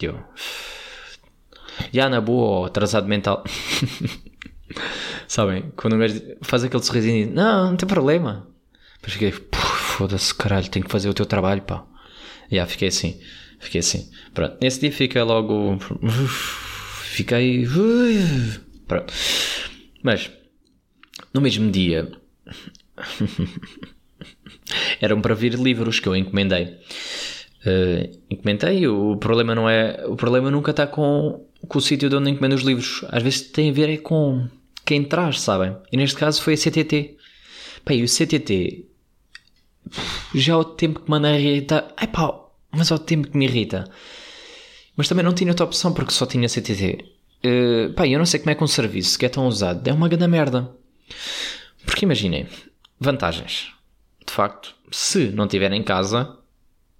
E 0.00 0.04
eu, 0.04 0.18
já 1.92 2.08
na 2.08 2.20
boa, 2.20 2.66
atrasado 2.66 3.06
mental. 3.06 3.44
Sabem? 5.28 5.72
Quando 5.76 5.94
um 5.94 5.98
gajo 5.98 6.20
faz 6.42 6.64
aquele 6.64 6.82
sorrisinho 6.82 7.32
não, 7.32 7.70
não 7.70 7.76
tem 7.76 7.88
problema. 7.88 8.48
Depois 8.96 9.12
fiquei, 9.12 9.32
foda-se, 9.52 10.34
caralho, 10.34 10.68
tenho 10.68 10.84
que 10.84 10.90
fazer 10.90 11.08
o 11.08 11.14
teu 11.14 11.26
trabalho, 11.26 11.62
pá. 11.62 11.84
E 12.50 12.56
yeah, 12.56 12.70
fiquei 12.70 12.88
assim, 12.88 13.20
fiquei 13.60 13.78
assim. 13.78 14.10
Pronto, 14.34 14.56
nesse 14.60 14.80
dia 14.80 14.90
fiquei 14.92 15.22
logo, 15.22 15.78
fiquei, 17.02 17.66
pronto. 18.86 19.12
Mas, 20.02 20.30
no 21.36 21.42
mesmo 21.42 21.70
dia, 21.70 22.10
eram 25.00 25.20
para 25.20 25.34
vir 25.34 25.54
livros 25.54 26.00
que 26.00 26.08
eu 26.08 26.16
encomendei. 26.16 26.78
Uh, 27.66 28.18
encomendei, 28.30 28.88
o 28.88 29.16
problema 29.18 29.54
não 29.54 29.68
é. 29.68 30.02
O 30.06 30.16
problema 30.16 30.50
nunca 30.50 30.70
está 30.70 30.86
com, 30.86 31.46
com 31.68 31.78
o 31.78 31.82
sítio 31.82 32.08
de 32.08 32.16
onde 32.16 32.30
encomendo 32.30 32.54
os 32.54 32.62
livros. 32.62 33.04
Às 33.10 33.22
vezes 33.22 33.42
tem 33.42 33.68
a 33.68 33.72
ver 33.72 33.90
é 33.90 33.98
com 33.98 34.48
quem 34.84 35.04
traz, 35.04 35.40
sabem? 35.40 35.76
E 35.92 35.96
neste 35.96 36.16
caso 36.16 36.40
foi 36.40 36.54
a 36.54 36.56
CTT. 36.56 37.18
E 37.90 38.02
o 38.02 38.08
CTT 38.08 38.86
já 40.34 40.54
é 40.54 40.56
o 40.56 40.64
tempo 40.64 41.00
que 41.00 41.10
me 41.10 41.28
a 41.28 41.38
irritar. 41.38 41.92
Ai 41.98 42.06
pá, 42.06 42.34
mas 42.72 42.90
é 42.90 42.94
o 42.94 42.98
tempo 42.98 43.28
que 43.28 43.36
me 43.36 43.44
irrita. 43.44 43.84
Mas 44.96 45.06
também 45.06 45.24
não 45.24 45.34
tinha 45.34 45.50
outra 45.50 45.66
opção 45.66 45.92
porque 45.92 46.12
só 46.12 46.24
tinha 46.24 46.48
CTT. 46.48 47.04
Uh, 47.44 47.92
pá, 47.92 48.08
eu 48.08 48.18
não 48.18 48.24
sei 48.24 48.40
como 48.40 48.50
é 48.50 48.54
que 48.54 48.64
um 48.64 48.66
serviço 48.66 49.18
que 49.18 49.26
é 49.26 49.28
tão 49.28 49.46
usado 49.46 49.86
é 49.86 49.92
uma 49.92 50.08
grande 50.08 50.26
merda. 50.26 50.74
Porque 51.84 52.04
imaginem, 52.04 52.46
vantagens. 52.98 53.72
De 54.26 54.32
facto, 54.32 54.74
se 54.90 55.28
não 55.28 55.46
tiver 55.46 55.72
em 55.72 55.82
casa, 55.82 56.36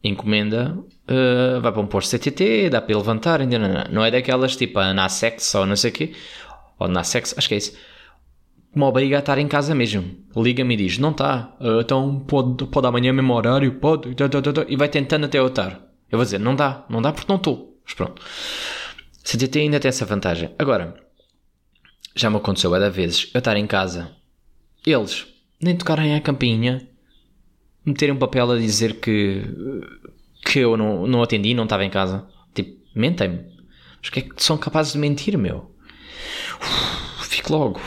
encomenda, 0.03 0.77
uh, 0.79 1.61
vai 1.61 1.73
para 1.73 1.81
um 1.81 1.87
posto 1.87 2.17
CTT, 2.17 2.71
dá 2.71 2.81
para 2.81 2.97
levantar, 2.97 3.41
ainda 3.41 3.59
não, 3.59 3.69
não. 3.69 3.85
não 3.91 4.05
é 4.05 4.11
daquelas 4.11 4.57
tipo 4.57 4.79
a 4.79 4.95
Nasex 4.95 5.55
ou 5.55 5.67
não 5.67 5.77
sei 5.77 5.91
o 5.91 5.95
quê, 5.95 6.13
ou 6.79 6.89
Nasex, 6.89 7.35
acho 7.37 7.49
que 7.49 7.55
é 7.55 7.59
isso, 7.59 7.77
me 8.75 8.83
obriga 8.83 9.17
a 9.17 9.21
estar 9.21 9.39
em 9.39 9.49
casa 9.49 9.75
mesmo. 9.75 10.05
Liga-me 10.37 10.75
e 10.75 10.77
diz: 10.77 10.99
Não 10.99 11.11
está, 11.11 11.57
uh, 11.61 11.81
então 11.81 12.21
pode, 12.21 12.67
pode 12.67 12.87
amanhã 12.87 13.13
mesmo 13.13 13.33
horário, 13.33 13.73
pode, 13.77 14.15
e 14.69 14.77
vai 14.77 14.89
tentando 14.89 15.25
até 15.25 15.39
eu 15.39 15.47
estar. 15.47 15.81
Eu 16.11 16.19
vou 16.19 16.25
dizer: 16.25 16.39
Não 16.39 16.55
dá, 16.55 16.85
não 16.89 17.01
dá 17.01 17.13
porque 17.13 17.31
não 17.31 17.37
estou. 17.37 17.81
Mas 17.85 17.95
pronto. 17.95 18.23
CTT 19.25 19.61
ainda 19.61 19.81
tem 19.81 19.89
essa 19.89 20.05
vantagem. 20.05 20.51
Agora, 20.59 20.95
já 22.17 22.31
me 22.31 22.37
aconteceu 22.37 22.71
várias 22.71 22.95
vezes 22.95 23.31
eu 23.35 23.39
estar 23.39 23.57
em 23.57 23.67
casa, 23.67 24.11
eles 24.85 25.27
nem 25.61 25.77
tocarem 25.77 26.15
a 26.15 26.21
campainha, 26.21 26.89
meterem 27.85 28.15
um 28.15 28.19
papel 28.19 28.51
a 28.51 28.59
dizer 28.59 28.95
que, 29.01 29.43
que 30.45 30.61
eu 30.61 30.77
não, 30.77 31.07
não 31.07 31.23
atendi, 31.23 31.55
não 31.55 31.65
estava 31.65 31.85
em 31.85 31.91
casa. 31.91 32.27
Tipo, 32.55 32.81
mentem-me. 32.95 33.45
Mas 34.01 34.11
que 34.11 34.21
é 34.21 34.23
que 34.23 34.43
são 34.43 34.57
capazes 34.57 34.93
de 34.93 34.99
mentir, 34.99 35.37
meu? 35.37 35.75
Uf, 36.61 37.29
fico 37.29 37.53
logo, 37.53 37.81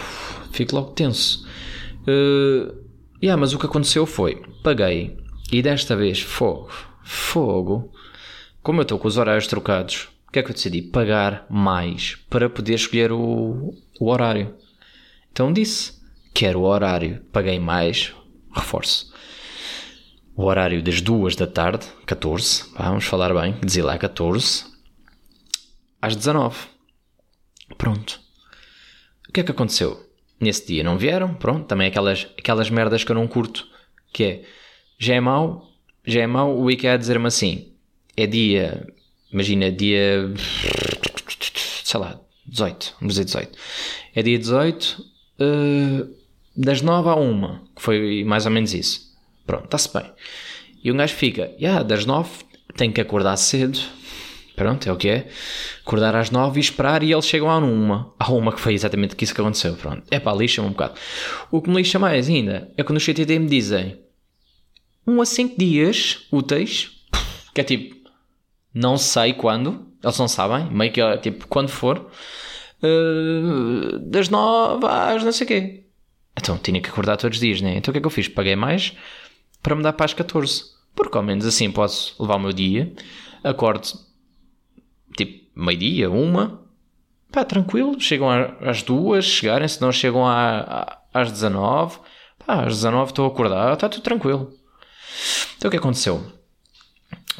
fico 0.51 0.75
logo 0.75 0.91
tenso. 0.91 1.47
Uh, 2.01 2.73
yeah, 3.21 3.39
mas 3.39 3.53
o 3.53 3.59
que 3.59 3.65
aconteceu 3.65 4.05
foi, 4.05 4.41
paguei 4.63 5.17
e 5.51 5.61
desta 5.61 5.95
vez 5.95 6.21
fogo, 6.21 6.69
fogo. 7.03 7.91
Como 8.61 8.79
eu 8.79 8.83
estou 8.83 8.99
com 8.99 9.07
os 9.07 9.17
horários 9.17 9.47
trocados, 9.47 10.09
o 10.29 10.31
que 10.31 10.37
é 10.37 10.43
que 10.43 10.51
eu 10.51 10.53
decidi? 10.53 10.83
Pagar 10.83 11.47
mais 11.49 12.15
para 12.29 12.47
poder 12.47 12.75
escolher 12.75 13.11
o, 13.11 13.73
o 13.99 14.09
horário. 14.11 14.55
Então 15.31 15.51
disse: 15.51 15.99
quero 16.35 16.59
o 16.59 16.65
horário, 16.65 17.25
paguei 17.33 17.59
mais, 17.59 18.13
reforço. 18.55 19.11
O 20.35 20.43
horário 20.43 20.83
das 20.83 21.01
2 21.01 21.35
da 21.35 21.47
tarde, 21.47 21.87
14, 22.05 22.65
vamos 22.77 23.05
falar 23.05 23.33
bem, 23.33 23.55
dizia 23.65 23.83
lá 23.83 23.97
14, 23.97 24.65
às 25.99 26.15
19. 26.15 26.55
Pronto. 27.75 28.21
O 29.27 29.31
que 29.31 29.39
é 29.39 29.43
que 29.43 29.51
aconteceu? 29.51 30.07
Nesse 30.39 30.67
dia 30.67 30.83
não 30.83 30.95
vieram, 30.95 31.33
pronto, 31.33 31.65
também 31.65 31.87
aquelas, 31.87 32.27
aquelas 32.37 32.69
merdas 32.69 33.03
que 33.03 33.11
eu 33.11 33.15
não 33.15 33.27
curto, 33.27 33.67
que 34.13 34.23
é, 34.23 34.43
já 34.99 35.15
é 35.15 35.19
mau, 35.19 35.67
já 36.05 36.21
é 36.21 36.27
mau 36.27 36.55
o 36.55 36.69
IKEA 36.69 36.99
dizer-me 36.99 37.25
assim, 37.25 37.73
é 38.15 38.27
dia 38.27 38.87
Imagina, 39.31 39.71
dia. 39.71 40.31
sei 41.83 41.99
lá, 41.99 42.19
18, 42.47 42.95
vamos 42.99 43.13
dizer 43.13 43.25
18. 43.25 43.57
É 44.15 44.23
dia 44.23 44.37
18, 44.37 45.05
uh, 45.39 46.15
das 46.55 46.81
9 46.81 47.09
à 47.09 47.15
1, 47.15 47.59
que 47.75 47.81
foi 47.81 48.23
mais 48.23 48.45
ou 48.45 48.51
menos 48.51 48.73
isso. 48.73 49.09
Pronto, 49.45 49.65
está-se 49.65 49.93
bem. 49.93 50.11
E 50.83 50.91
um 50.91 50.97
gajo 50.97 51.15
fica, 51.15 51.51
yeah, 51.59 51.83
das 51.83 52.05
9 52.05 52.29
tem 52.75 52.91
que 52.91 53.01
acordar 53.01 53.35
cedo. 53.37 53.79
Pronto, 54.55 54.87
é 54.87 54.91
o 54.91 54.97
que 54.97 55.07
é. 55.07 55.29
Acordar 55.85 56.15
às 56.15 56.31
9 56.31 56.59
e 56.59 56.61
esperar 56.61 57.01
e 57.01 57.11
eles 57.13 57.25
chegam 57.25 57.49
à 57.49 57.57
1. 57.57 58.11
À 58.19 58.31
1 58.31 58.51
que 58.51 58.59
foi 58.59 58.73
exatamente 58.73 59.15
isso 59.23 59.33
que 59.33 59.39
aconteceu. 59.39 59.73
Pronto. 59.75 60.03
É 60.11 60.19
pá, 60.19 60.33
lixa-me 60.33 60.67
um 60.67 60.71
bocado. 60.71 60.95
O 61.49 61.61
que 61.61 61.69
me 61.69 61.77
lixa 61.77 61.97
mais 61.97 62.27
ainda 62.27 62.69
é 62.75 62.83
quando 62.83 62.97
os 62.97 63.05
CTT 63.05 63.39
me 63.39 63.47
dizem 63.47 63.97
1 65.07 65.21
a 65.21 65.25
5 65.25 65.55
dias 65.57 66.27
úteis, 66.29 66.91
que 67.53 67.61
é 67.61 67.63
tipo, 67.63 67.98
não 68.73 68.97
sei 68.97 69.33
quando, 69.33 69.87
eles 70.03 70.17
não 70.17 70.27
sabem, 70.27 70.69
meio 70.71 70.91
que 70.91 71.17
tipo, 71.17 71.47
quando 71.47 71.69
for, 71.69 72.09
uh, 72.83 73.99
das 73.99 74.29
nove 74.29 74.85
às 74.85 75.23
não 75.23 75.31
sei 75.31 75.47
quê. 75.47 75.83
Então 76.37 76.57
tinha 76.57 76.81
que 76.81 76.89
acordar 76.89 77.17
todos 77.17 77.37
os 77.37 77.41
dias, 77.41 77.61
né? 77.61 77.75
Então 77.75 77.91
o 77.91 77.93
que 77.93 77.97
é 77.97 78.01
que 78.01 78.07
eu 78.07 78.11
fiz? 78.11 78.27
Paguei 78.27 78.55
mais 78.55 78.95
para 79.61 79.75
me 79.75 79.83
dar 79.83 79.93
para 79.93 80.05
as 80.05 80.13
14. 80.13 80.63
Porque 80.95 81.17
ao 81.17 81.23
menos 81.23 81.45
assim 81.45 81.71
posso 81.71 82.15
levar 82.21 82.35
o 82.35 82.39
meu 82.39 82.53
dia, 82.53 82.91
acordo 83.43 83.87
tipo 85.17 85.49
meio-dia, 85.59 86.09
uma, 86.09 86.65
pá, 87.31 87.43
tranquilo, 87.43 87.99
chegam 87.99 88.29
às 88.61 88.81
duas, 88.81 89.25
chegarem, 89.25 89.67
se 89.67 89.81
não 89.81 89.91
chegam 89.91 90.25
às 91.13 91.31
19, 91.31 91.99
pá, 92.45 92.65
às 92.65 92.75
19 92.75 93.11
estou 93.11 93.25
a 93.25 93.27
acordar, 93.27 93.73
está 93.73 93.89
tudo 93.89 94.03
tranquilo. 94.03 94.53
Então 95.57 95.67
o 95.67 95.71
que 95.71 95.77
aconteceu? 95.77 96.38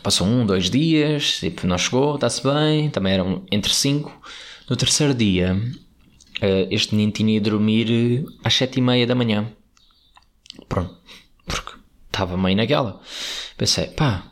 Passou 0.02 0.28
um, 0.28 0.46
dois 0.46 0.70
dias, 0.70 1.40
tipo, 1.40 1.68
não 1.68 1.78
chegou, 1.78 2.16
está-se 2.16 2.42
bem, 2.44 2.90
também 2.90 3.14
eram 3.14 3.44
entre 3.52 3.74
cinco. 3.74 4.22
No 4.70 4.76
terceiro 4.76 5.14
dia, 5.14 5.60
eh, 6.42 6.68
este 6.72 6.96
menino 6.96 7.12
tinha 7.12 7.38
ido 7.38 7.50
dormir 7.50 8.26
às 8.44 8.54
sete 8.54 8.78
e 8.78 8.82
meia 8.82 9.06
da 9.06 9.16
manhã. 9.16 9.52
Pronto, 10.68 10.96
porque 11.46 11.74
estava 12.08 12.38
meio 12.38 12.56
naquela. 12.56 13.02
Pensei, 13.58 13.88
pá, 13.88 14.30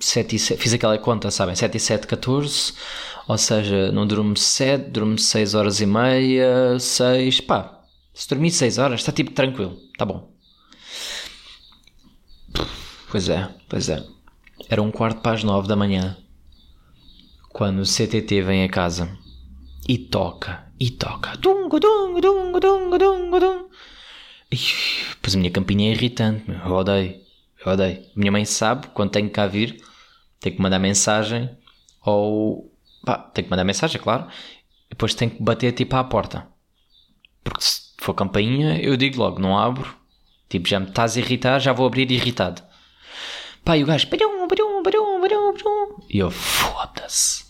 7 0.00 0.34
e 0.34 0.38
7, 0.38 0.60
fiz 0.60 0.72
aquela 0.72 0.96
conta, 0.98 1.30
sabem, 1.30 1.54
7 1.54 1.76
e 1.76 1.80
7, 1.80 2.06
14, 2.06 2.72
ou 3.28 3.36
seja, 3.36 3.92
não 3.92 4.06
durmo 4.06 4.36
7, 4.36 4.90
durmo 4.90 5.18
6 5.18 5.54
horas 5.54 5.80
e 5.80 5.86
meia, 5.86 6.78
6, 6.78 7.42
pá, 7.42 7.82
se 8.14 8.28
dormir 8.28 8.50
6 8.50 8.78
horas, 8.78 9.00
está 9.00 9.12
tipo 9.12 9.32
tranquilo, 9.32 9.78
está 9.92 10.06
bom. 10.06 10.32
Pois 13.10 13.28
é, 13.28 13.48
pois 13.68 13.88
é. 13.88 14.02
Era 14.70 14.80
um 14.80 14.92
quarto 14.92 15.20
para 15.20 15.32
as 15.32 15.42
nove 15.42 15.66
da 15.66 15.74
manhã. 15.74 16.16
Quando 17.48 17.80
o 17.80 17.84
CTT 17.84 18.40
vem 18.40 18.62
a 18.62 18.68
casa 18.68 19.18
e 19.88 19.98
toca, 19.98 20.64
e 20.78 20.92
toca. 20.92 21.36
Dungo, 21.36 21.80
dungo, 21.80 22.20
dungo, 22.20 22.60
dungo, 22.60 22.96
dungo, 22.96 23.40
dungo. 23.40 23.70
Pois 25.20 25.34
a 25.34 25.38
minha 25.38 25.50
campinha 25.50 25.90
é 25.90 25.92
irritante, 25.92 26.44
eu 26.48 26.70
odeio, 26.70 27.20
eu 27.66 27.72
odeio. 27.72 28.04
Minha 28.14 28.30
mãe 28.30 28.44
sabe, 28.44 28.86
quando 28.94 29.10
tenho 29.10 29.28
cá 29.28 29.48
vir, 29.48 29.82
tenho 30.38 30.54
que 30.54 30.62
mandar 30.62 30.78
mensagem 30.78 31.50
ou... 32.06 32.72
Pá, 33.04 33.18
tenho 33.18 33.46
que 33.46 33.50
mandar 33.50 33.64
mensagem, 33.64 34.00
claro. 34.00 34.28
Depois 34.88 35.14
tenho 35.14 35.32
que 35.32 35.42
bater 35.42 35.72
tipo 35.72 35.96
à 35.96 36.04
porta. 36.04 36.46
Porque 37.42 37.64
se 37.64 37.90
for 37.98 38.14
campainha, 38.14 38.80
eu 38.80 38.96
digo 38.96 39.18
logo, 39.18 39.40
não 39.40 39.58
abro. 39.58 39.96
Tipo, 40.48 40.68
já 40.68 40.78
me 40.78 40.90
estás 40.90 41.16
a 41.16 41.20
irritar, 41.20 41.58
já 41.58 41.72
vou 41.72 41.88
abrir 41.88 42.08
irritado. 42.12 42.62
Pá, 43.64 43.76
e 43.76 43.82
o 43.82 43.86
gajo, 43.86 44.06
e 46.08 46.18
eu, 46.18 46.30
foda-se. 46.30 47.44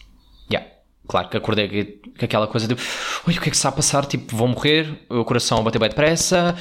Yeah. 0.51 0.69
Claro 1.09 1.29
que 1.29 1.37
acordei 1.37 2.01
com 2.19 2.25
aquela 2.25 2.47
coisa 2.47 2.69
de, 2.69 2.75
oi, 2.75 3.35
o 3.35 3.41
que 3.41 3.49
é 3.49 3.51
que 3.51 3.57
está 3.57 3.69
a 3.69 3.73
passar? 3.73 4.07
Tipo, 4.07 4.37
vou 4.37 4.49
morrer, 4.49 5.05
o 5.09 5.25
coração 5.25 5.59
a 5.59 5.63
bater 5.63 5.79
bem 5.79 5.89
depressa, 5.89 6.57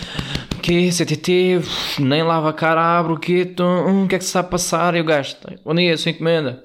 que 0.61 0.91
CTT, 0.91 1.61
nem 1.99 2.23
lava 2.23 2.49
a 2.49 2.53
cara, 2.53 2.97
abro 2.97 3.15
o 3.15 3.19
quê? 3.19 3.53
Hum, 3.59 4.05
o 4.05 4.07
que 4.07 4.15
é 4.15 4.17
que 4.17 4.23
está 4.23 4.39
a 4.39 4.43
passar? 4.43 4.95
E 4.95 5.01
o 5.01 5.03
gajo, 5.03 5.35
bom 5.63 5.75
dia, 5.75 5.97
sua 5.97 6.11
encomenda. 6.11 6.63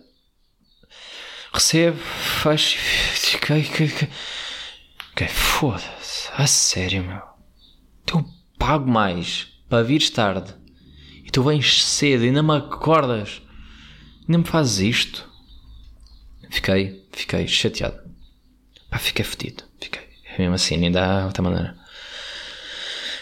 Recebo, 1.53 1.99
fecho, 1.99 2.79
fiquei, 2.79 3.63
fiquei, 3.63 4.09
fiquei, 5.11 5.29
foda-se, 5.29 6.31
a 6.37 6.47
sério, 6.47 7.05
meu. 7.05 7.23
Eu 8.13 8.25
pago 8.59 8.91
mais 8.91 9.49
para 9.69 9.83
vires 9.83 10.11
tarde 10.11 10.55
tu 11.35 11.43
vens 11.43 11.85
cedo, 11.85 12.23
ainda 12.23 12.45
me 12.45 12.57
acordas, 12.57 13.43
ainda 14.29 14.39
me 14.39 14.45
fazes 14.45 14.79
isto. 14.79 15.29
Fiquei, 16.51 17.05
fiquei 17.13 17.47
chateado. 17.47 17.99
Pá, 18.91 18.99
fiquei 18.99 19.25
fedido. 19.25 19.65
Fiquei. 19.81 20.03
Mesmo 20.39 20.55
assim, 20.55 20.77
nem 20.77 20.91
dá 20.91 21.27
outra 21.27 21.43
maneira. 21.43 21.77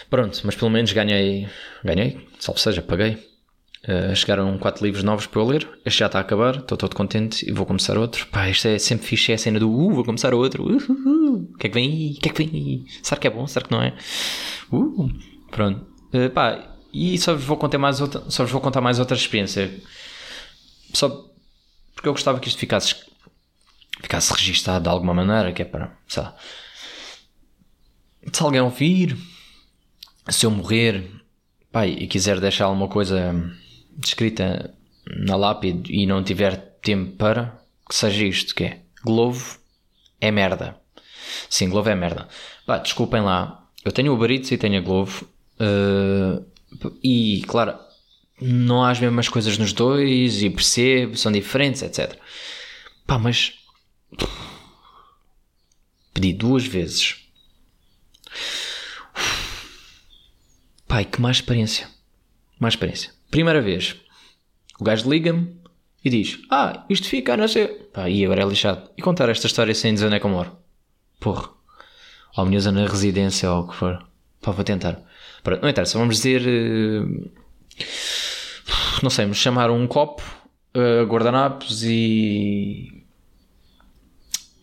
Pronto, 0.09 0.39
mas 0.43 0.55
pelo 0.55 0.69
menos 0.69 0.93
ganhei, 0.93 1.47
ganhei, 1.83 2.27
salvo 2.39 2.59
seja, 2.59 2.83
paguei. 2.83 3.17
Uh, 3.83 4.15
chegaram 4.15 4.57
quatro 4.59 4.85
livros 4.85 5.03
novos 5.03 5.25
para 5.25 5.41
eu 5.41 5.45
ler. 5.45 5.67
Este 5.83 5.99
já 5.99 6.05
está 6.05 6.19
a 6.19 6.21
acabar, 6.21 6.57
estou 6.57 6.77
todo 6.77 6.95
contente 6.95 7.49
e 7.49 7.51
vou 7.51 7.65
começar 7.65 7.97
outro. 7.97 8.27
Pá, 8.27 8.47
isto 8.47 8.67
é 8.67 8.77
sempre 8.77 9.07
fixe, 9.07 9.31
é 9.31 9.35
a 9.35 9.37
cena 9.39 9.59
do 9.59 9.69
uh, 9.69 9.91
vou 9.91 10.05
começar 10.05 10.33
outro. 10.33 10.63
Uh, 10.63 10.77
uh, 10.77 11.35
uh. 11.35 11.57
Que 11.57 11.67
é 11.67 11.69
que 11.69 11.73
vem 11.73 11.91
aí? 11.91 12.11
O 12.11 12.21
que 12.21 12.29
é 12.29 12.31
que 12.31 12.45
vem 12.45 12.49
aí? 12.53 12.85
Será 13.01 13.19
que 13.19 13.27
é 13.27 13.29
bom? 13.31 13.45
Será 13.47 13.65
que 13.65 13.71
não 13.71 13.81
é? 13.81 13.93
Uh, 14.71 15.09
pronto. 15.49 15.85
Uh, 16.13 16.29
pá, 16.29 16.77
e 16.93 17.17
só 17.17 17.33
vos 17.33 17.43
vou 17.43 17.57
contar 17.57 17.79
mais 17.79 17.99
outra, 17.99 18.23
só 18.29 18.43
vos 18.43 18.51
vou 18.51 18.61
contar 18.61 18.81
mais 18.81 18.99
outra 18.99 19.17
experiência. 19.17 19.81
Só 20.93 21.09
porque 21.93 22.07
eu 22.07 22.13
gostava 22.13 22.39
que 22.39 22.47
isto 22.47 22.59
ficasse, 22.59 22.95
ficasse 24.01 24.33
registado 24.33 24.83
de 24.83 24.89
alguma 24.89 25.13
maneira, 25.13 25.51
que 25.51 25.61
é 25.61 25.65
para, 25.65 25.97
sei 26.07 26.23
lá, 26.23 26.35
se 28.31 28.43
alguém 28.43 28.61
ouvir, 28.61 29.17
se 30.29 30.45
eu 30.45 30.51
morrer, 30.51 31.09
pai, 31.71 31.89
e 31.89 32.07
quiser 32.07 32.39
deixar 32.39 32.65
alguma 32.65 32.87
coisa 32.87 33.33
escrita 34.03 34.73
na 35.05 35.35
lápide 35.35 35.91
e 35.91 36.05
não 36.05 36.23
tiver 36.23 36.55
tempo 36.81 37.15
para, 37.17 37.59
que 37.87 37.95
seja 37.95 38.23
isto, 38.25 38.55
que 38.55 38.63
é 38.63 38.81
Glovo 39.03 39.59
é 40.21 40.31
merda. 40.31 40.77
Sim, 41.49 41.69
Glovo 41.69 41.89
é 41.89 41.95
merda. 41.95 42.27
Pá, 42.65 42.77
desculpem 42.77 43.21
lá, 43.21 43.67
eu 43.83 43.91
tenho 43.91 44.15
o 44.15 44.25
Eats 44.25 44.51
e 44.51 44.57
tenho 44.57 44.79
a 44.79 44.81
Glovo. 44.81 45.27
Uh, 45.59 46.45
e, 47.03 47.43
claro, 47.47 47.77
não 48.41 48.83
há 48.83 48.91
as 48.91 48.99
mesmas 48.99 49.29
coisas 49.29 49.57
nos 49.57 49.73
dois 49.73 50.41
e 50.41 50.49
percebo, 50.49 51.17
são 51.17 51.31
diferentes, 51.31 51.81
etc. 51.81 52.17
Pá, 53.05 53.17
mas 53.17 53.53
pedi 56.13 56.33
duas 56.33 56.65
vezes. 56.65 57.17
Pai, 60.87 61.05
que 61.05 61.21
má 61.21 61.31
experiência. 61.31 61.87
Má 62.59 62.67
experiência. 62.67 63.11
Primeira 63.31 63.61
vez, 63.61 63.95
o 64.79 64.83
gajo 64.83 65.09
liga-me 65.09 65.55
e 66.03 66.09
diz: 66.09 66.39
Ah, 66.49 66.85
isto 66.89 67.07
fica 67.07 67.33
a 67.33 67.37
nascer. 67.37 67.89
Pá, 67.93 68.09
e 68.09 68.23
agora 68.25 68.43
é 68.43 68.45
lixado. 68.45 68.89
E 68.97 69.01
contar 69.01 69.29
esta 69.29 69.47
história 69.47 69.73
sem 69.73 69.93
dizer 69.93 70.07
onde 70.07 70.15
é 70.15 70.19
que 70.19 70.25
eu 70.25 70.29
moro. 70.29 70.55
Porra. 71.19 71.49
Ou 72.35 72.45
a 72.45 72.71
na 72.71 72.87
residência 72.87 73.51
ou 73.51 73.63
o 73.63 73.67
que 73.67 73.75
for. 73.75 74.05
Pá, 74.41 74.51
vou 74.51 74.63
tentar. 74.63 74.99
Pronto, 75.43 75.61
não 75.61 75.69
interessa, 75.69 75.97
vamos 75.97 76.17
dizer. 76.17 76.41
Uh, 76.41 77.31
não 79.01 79.09
sei, 79.09 79.25
vamos 79.25 79.37
chamar 79.37 79.71
um 79.71 79.87
copo, 79.87 80.23
uh, 80.75 81.05
guardanapos 81.05 81.83
e. 81.83 83.05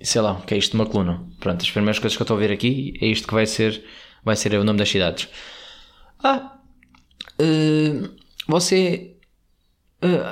sei 0.02 0.20
lá, 0.20 0.40
que 0.42 0.54
é 0.54 0.58
isto 0.58 0.72
de 0.72 0.76
uma 0.76 0.86
coluna. 0.86 1.24
Pronto, 1.38 1.62
as 1.62 1.70
primeiras 1.70 1.98
coisas 1.98 2.16
que 2.16 2.22
eu 2.22 2.24
estou 2.24 2.36
a 2.36 2.40
ver 2.40 2.52
aqui 2.52 2.94
é 3.00 3.06
isto 3.06 3.26
que 3.26 3.34
vai 3.34 3.46
ser, 3.46 3.82
vai 4.24 4.36
ser 4.36 4.54
o 4.54 4.64
nome 4.64 4.78
das 4.78 4.88
cidades. 4.88 5.28
Ah, 6.22 6.58
uh, 7.40 8.10
você. 8.46 9.16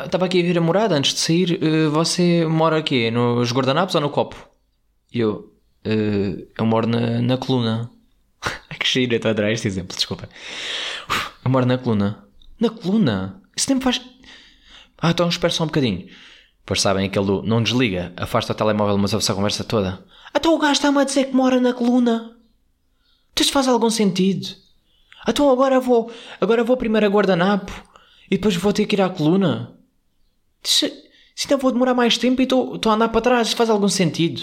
Estava 0.06 0.24
aqui 0.24 0.40
a 0.40 0.44
ver 0.44 0.56
a 0.56 0.62
morada 0.62 0.94
antes 0.94 1.12
de 1.12 1.20
sair. 1.20 1.60
você 1.90 2.46
mora 2.46 2.78
aqui? 2.78 3.10
Nos 3.10 3.52
guardanapos 3.52 3.94
ou 3.94 4.00
no 4.00 4.08
copo? 4.08 4.48
E 5.12 5.20
eu. 5.20 5.52
eu 5.84 6.64
moro 6.64 6.86
na, 6.86 7.20
na 7.20 7.36
coluna. 7.36 7.90
que 8.78 8.98
eu 8.98 9.04
estou 9.04 9.28
a 9.28 9.32
adorar 9.32 9.52
este 9.52 9.68
exemplo, 9.68 9.94
desculpa. 9.94 10.26
Eu 11.44 11.50
moro 11.50 11.66
na 11.66 11.76
coluna. 11.76 12.24
Na 12.58 12.70
coluna? 12.70 13.42
Nem 13.66 13.76
me 13.76 13.82
faz. 13.82 14.00
Ah, 14.98 15.10
então 15.10 15.28
espera 15.28 15.52
só 15.52 15.64
um 15.64 15.66
bocadinho. 15.68 16.08
Pois 16.66 16.82
sabem 16.82 17.06
aquele 17.06 17.24
do 17.24 17.42
não 17.42 17.62
desliga, 17.62 18.12
afasta 18.16 18.52
o 18.52 18.54
telemóvel, 18.54 18.98
mas 18.98 19.14
ouve-se 19.14 19.32
a 19.32 19.34
conversa 19.34 19.64
toda. 19.64 20.04
Então 20.36 20.54
o 20.54 20.58
gajo 20.58 20.72
está-me 20.72 20.98
a 21.00 21.04
dizer 21.04 21.26
que 21.26 21.34
mora 21.34 21.60
na 21.60 21.72
coluna. 21.72 22.36
Isto 23.38 23.52
faz 23.52 23.68
algum 23.68 23.88
sentido? 23.88 24.48
Então 25.26 25.50
agora 25.50 25.80
vou, 25.80 26.12
agora 26.40 26.64
vou 26.64 26.76
primeiro 26.76 27.06
a 27.06 27.08
guardanapo 27.08 27.72
e 28.30 28.36
depois 28.36 28.56
vou 28.56 28.72
ter 28.72 28.86
que 28.86 28.96
ir 28.96 29.00
à 29.00 29.08
coluna. 29.08 29.78
Se, 30.62 30.90
se 31.34 31.46
ainda 31.46 31.56
vou 31.56 31.72
demorar 31.72 31.94
mais 31.94 32.18
tempo 32.18 32.42
e 32.42 32.44
estou 32.44 32.78
a 32.86 32.92
andar 32.92 33.08
para 33.08 33.20
trás, 33.20 33.48
isto 33.48 33.56
faz 33.56 33.70
algum 33.70 33.88
sentido? 33.88 34.42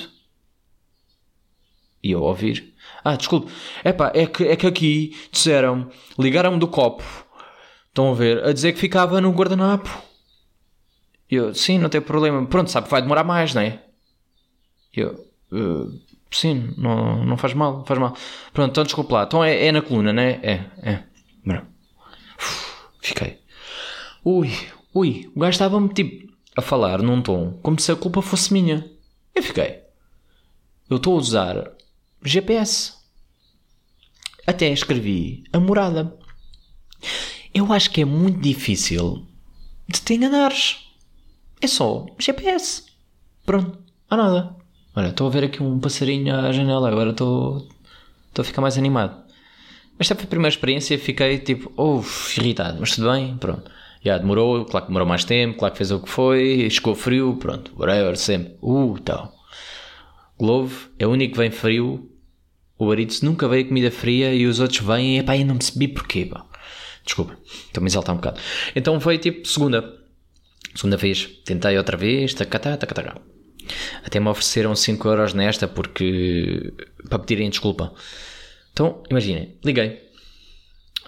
E 2.01 2.11
eu 2.11 2.21
ouvir. 2.21 2.73
Ah, 3.03 3.15
desculpe. 3.15 3.51
Epá, 3.83 4.11
é 4.13 4.25
que, 4.27 4.43
é 4.43 4.55
que 4.55 4.67
aqui 4.67 5.17
disseram, 5.31 5.89
ligaram-me 6.17 6.59
do 6.59 6.67
copo. 6.67 7.03
Estão 7.95 8.11
a 8.11 8.13
ver? 8.13 8.43
A 8.43 8.51
dizer 8.51 8.73
que 8.73 8.79
ficava 8.79 9.21
no 9.21 9.31
guardanapo. 9.31 9.89
Eu, 11.31 11.55
sim, 11.55 11.77
não 11.77 11.87
tem 11.87 12.01
problema. 12.01 12.45
Pronto, 12.45 12.69
sabe, 12.69 12.89
vai 12.89 13.01
demorar 13.01 13.23
mais, 13.23 13.53
não 13.53 13.61
é? 13.61 13.81
Eu, 14.93 15.25
uh, 15.49 15.97
sim, 16.29 16.73
não, 16.77 17.23
não 17.23 17.37
faz 17.37 17.53
mal, 17.53 17.77
não 17.77 17.85
faz 17.85 17.97
mal. 17.97 18.13
Pronto, 18.51 18.71
então 18.71 18.83
desculpe 18.83 19.13
lá. 19.13 19.23
Então 19.23 19.41
é, 19.41 19.67
é 19.67 19.71
na 19.71 19.81
coluna, 19.81 20.11
não 20.11 20.21
é? 20.21 20.31
É, 20.43 20.65
é. 20.83 21.03
Uf, 22.37 22.75
fiquei. 23.01 23.39
Ui, 24.25 24.51
ui, 24.93 25.31
o 25.33 25.39
gajo 25.39 25.51
estava-me 25.51 25.87
tipo 25.93 26.29
a 26.57 26.61
falar 26.61 27.01
num 27.01 27.21
tom 27.21 27.53
como 27.63 27.79
se 27.79 27.93
a 27.93 27.95
culpa 27.95 28.21
fosse 28.21 28.51
minha. 28.51 28.91
Eu 29.33 29.41
fiquei. 29.41 29.83
Eu 30.89 30.97
estou 30.97 31.15
a 31.15 31.19
usar 31.19 31.71
GPS. 32.21 32.93
Até 34.45 34.67
escrevi 34.67 35.45
a 35.53 35.61
morada. 35.61 36.13
Eu 37.55 37.71
acho 37.71 37.89
que 37.89 38.01
é 38.01 38.05
muito 38.05 38.41
difícil 38.41 39.25
de 39.87 40.01
te 40.01 40.13
enganares. 40.13 40.75
É 41.61 41.67
só 41.67 42.05
GPS. 42.19 42.83
Pronto, 43.45 43.79
há 44.09 44.17
nada. 44.17 44.55
Olha, 44.93 45.07
estou 45.07 45.27
a 45.27 45.29
ver 45.29 45.45
aqui 45.45 45.63
um 45.63 45.79
passarinho 45.79 46.35
à 46.35 46.51
janela, 46.51 46.89
agora 46.89 47.11
estou, 47.11 47.65
a 48.37 48.43
ficar 48.43 48.59
mais 48.61 48.77
animado. 48.77 49.23
Esta 49.97 50.15
foi 50.15 50.25
a 50.25 50.27
primeira 50.27 50.53
experiência, 50.53 50.99
fiquei 50.99 51.37
tipo, 51.37 51.71
uff, 51.81 52.37
irritado, 52.41 52.75
mas 52.81 52.93
tudo 52.93 53.09
bem, 53.09 53.37
pronto. 53.37 53.71
Já 54.03 54.17
demorou, 54.17 54.65
claro 54.65 54.87
que 54.87 54.89
demorou 54.89 55.07
mais 55.07 55.23
tempo, 55.23 55.57
claro 55.57 55.71
que 55.71 55.77
fez 55.77 55.91
o 55.91 56.01
que 56.01 56.09
foi, 56.09 56.69
chegou 56.69 56.93
frio, 56.93 57.37
pronto, 57.37 57.71
whatever, 57.77 58.17
sempre. 58.17 58.57
Uh, 58.61 58.99
tal. 58.99 59.33
Glovo 60.37 60.89
é 60.99 61.07
o 61.07 61.11
único 61.11 61.35
que 61.35 61.39
vem 61.39 61.51
frio 61.51 62.11
o 62.77 62.91
Aritz 62.91 63.21
nunca 63.21 63.47
veio 63.47 63.67
comida 63.67 63.89
fria 63.89 64.33
e 64.33 64.45
os 64.45 64.59
outros 64.59 64.81
vêm 64.81 65.17
e 65.17 65.23
pá, 65.23 65.37
eu 65.37 65.45
não 65.45 65.57
percebi 65.57 65.87
porquê. 65.87 66.25
Pá. 66.25 66.45
Desculpa, 67.05 67.37
estou-me 67.45 67.87
a 67.87 67.89
exaltar 67.89 68.15
um 68.15 68.17
bocado. 68.17 68.39
Então 68.75 68.99
foi 68.99 69.17
tipo 69.17 69.47
segunda. 69.47 70.03
Segunda 70.75 70.97
vez, 70.97 71.25
tentei 71.45 71.77
outra 71.77 71.95
vez, 71.95 72.33
tacatá, 72.33 72.75
tacatá. 72.75 73.21
Até 74.03 74.19
me 74.19 74.27
ofereceram 74.27 74.75
5 74.75 75.07
euros 75.07 75.33
nesta 75.33 75.67
porque. 75.67 76.73
para 77.09 77.19
pedirem 77.19 77.49
desculpa. 77.49 77.93
Então, 78.73 79.03
imaginem, 79.09 79.57
liguei. 79.63 80.01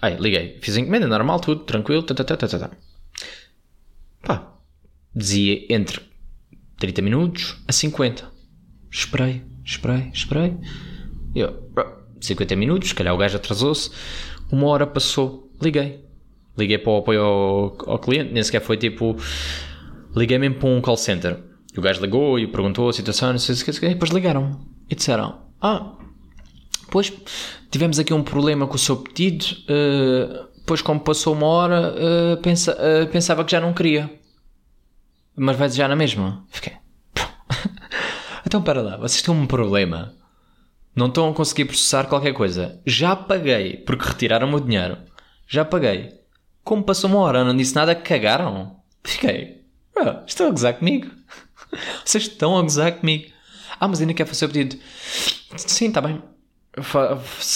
Ai, 0.00 0.16
liguei. 0.16 0.58
Fiz 0.62 0.76
encomenda 0.76 1.06
normal, 1.06 1.40
tudo, 1.40 1.64
tranquilo, 1.64 2.02
tatatá, 2.02 2.36
tatatá. 2.36 2.70
Pá, 4.22 4.54
dizia 5.14 5.66
entre 5.68 6.00
30 6.78 7.02
minutos 7.02 7.56
a 7.66 7.72
50. 7.72 8.30
Esperei, 8.90 9.42
esperei, 9.64 10.10
esperei. 10.14 10.56
Eu, 11.34 11.70
50 12.20 12.56
minutos, 12.56 12.88
se 12.88 12.94
calhar 12.94 13.14
o 13.14 13.18
gajo 13.18 13.36
atrasou-se. 13.36 13.90
Uma 14.50 14.68
hora 14.68 14.86
passou, 14.86 15.47
liguei. 15.60 16.04
Liguei 16.56 16.78
para 16.78 16.92
o 16.92 16.96
apoio 16.98 17.22
ao, 17.22 17.90
ao 17.90 17.98
cliente, 17.98 18.32
nem 18.32 18.42
sequer 18.42 18.60
foi 18.60 18.76
tipo. 18.76 19.16
Liguei 20.16 20.38
mesmo 20.38 20.56
para 20.56 20.68
um 20.68 20.80
call 20.80 20.96
center. 20.96 21.38
O 21.76 21.80
gajo 21.80 22.00
ligou 22.00 22.38
e 22.38 22.46
perguntou 22.46 22.88
a 22.88 22.92
situação, 22.92 23.30
não 23.32 23.38
sei 23.38 23.54
o 23.54 23.80
que, 23.80 23.86
e 23.86 23.90
depois 23.90 24.10
ligaram 24.10 24.60
e 24.90 24.94
disseram: 24.94 25.42
Ah, 25.60 25.92
pois 26.90 27.12
tivemos 27.70 27.98
aqui 27.98 28.12
um 28.12 28.22
problema 28.22 28.66
com 28.66 28.74
o 28.74 28.78
seu 28.78 28.96
pedido. 28.96 29.44
Uh, 29.68 30.48
depois, 30.56 30.82
como 30.82 31.00
passou 31.00 31.34
uma 31.34 31.46
hora, 31.46 31.94
uh, 31.94 32.36
pensa, 32.42 32.76
uh, 32.76 33.06
pensava 33.08 33.44
que 33.44 33.52
já 33.52 33.60
não 33.60 33.72
queria, 33.72 34.10
mas 35.36 35.56
vai 35.56 35.70
já 35.70 35.88
na 35.88 35.96
mesma. 35.96 36.44
Fiquei. 36.50 36.74
então, 38.46 38.60
para 38.60 38.82
lá, 38.82 38.96
vocês 38.96 39.22
têm 39.22 39.34
um 39.34 39.46
problema 39.46 40.14
não 40.98 41.06
estão 41.06 41.30
a 41.30 41.32
conseguir 41.32 41.66
processar 41.66 42.06
qualquer 42.06 42.32
coisa. 42.32 42.80
Já 42.84 43.14
paguei, 43.14 43.76
porque 43.76 44.04
retiraram 44.04 44.48
o 44.48 44.50
meu 44.50 44.60
dinheiro. 44.60 44.98
Já 45.48 45.64
paguei. 45.64 46.12
Como 46.62 46.84
passou 46.84 47.08
uma 47.08 47.20
hora, 47.20 47.42
não 47.42 47.56
disse 47.56 47.74
nada, 47.74 47.94
cagaram. 47.94 48.76
Fiquei. 49.02 49.64
Oh, 49.96 50.24
estão 50.26 50.48
a 50.48 50.50
gozar 50.50 50.74
comigo. 50.74 51.10
Vocês 52.04 52.24
estão 52.24 52.58
a 52.58 52.62
gozar 52.62 52.92
comigo. 52.92 53.32
Ah, 53.80 53.88
mas 53.88 54.00
ainda 54.00 54.12
quer 54.12 54.26
fazer 54.26 54.44
o 54.44 54.48
pedido. 54.50 54.76
Sim, 55.56 55.88
está 55.88 56.02
bem. 56.02 56.22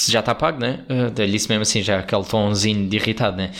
Já 0.07 0.21
está 0.21 0.35
pago, 0.35 0.59
né? 0.59 0.85
Uh, 0.89 1.11
disse 1.27 1.49
mesmo 1.49 1.63
assim, 1.63 1.83
já 1.83 1.99
aquele 1.99 2.25
tomzinho 2.25 2.89
de 2.89 2.97
irritado, 2.97 3.37
né? 3.37 3.53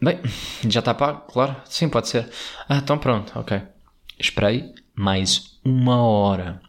Bem, 0.00 0.20
já 0.68 0.80
está 0.80 0.92
pago, 0.92 1.22
claro. 1.32 1.56
Sim, 1.64 1.88
pode 1.88 2.08
ser. 2.08 2.28
Ah, 2.68 2.76
então 2.76 2.98
pronto, 2.98 3.32
ok. 3.38 3.62
Esperei 4.18 4.74
mais 4.94 5.58
uma 5.64 6.02
hora. 6.02 6.60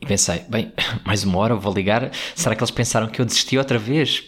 E 0.00 0.06
pensei, 0.06 0.44
bem, 0.48 0.72
mais 1.04 1.24
uma 1.24 1.38
hora 1.38 1.54
vou 1.54 1.72
ligar. 1.72 2.10
Será 2.34 2.54
que 2.54 2.62
eles 2.62 2.70
pensaram 2.70 3.08
que 3.08 3.20
eu 3.20 3.24
desisti 3.24 3.58
outra 3.58 3.78
vez? 3.78 4.24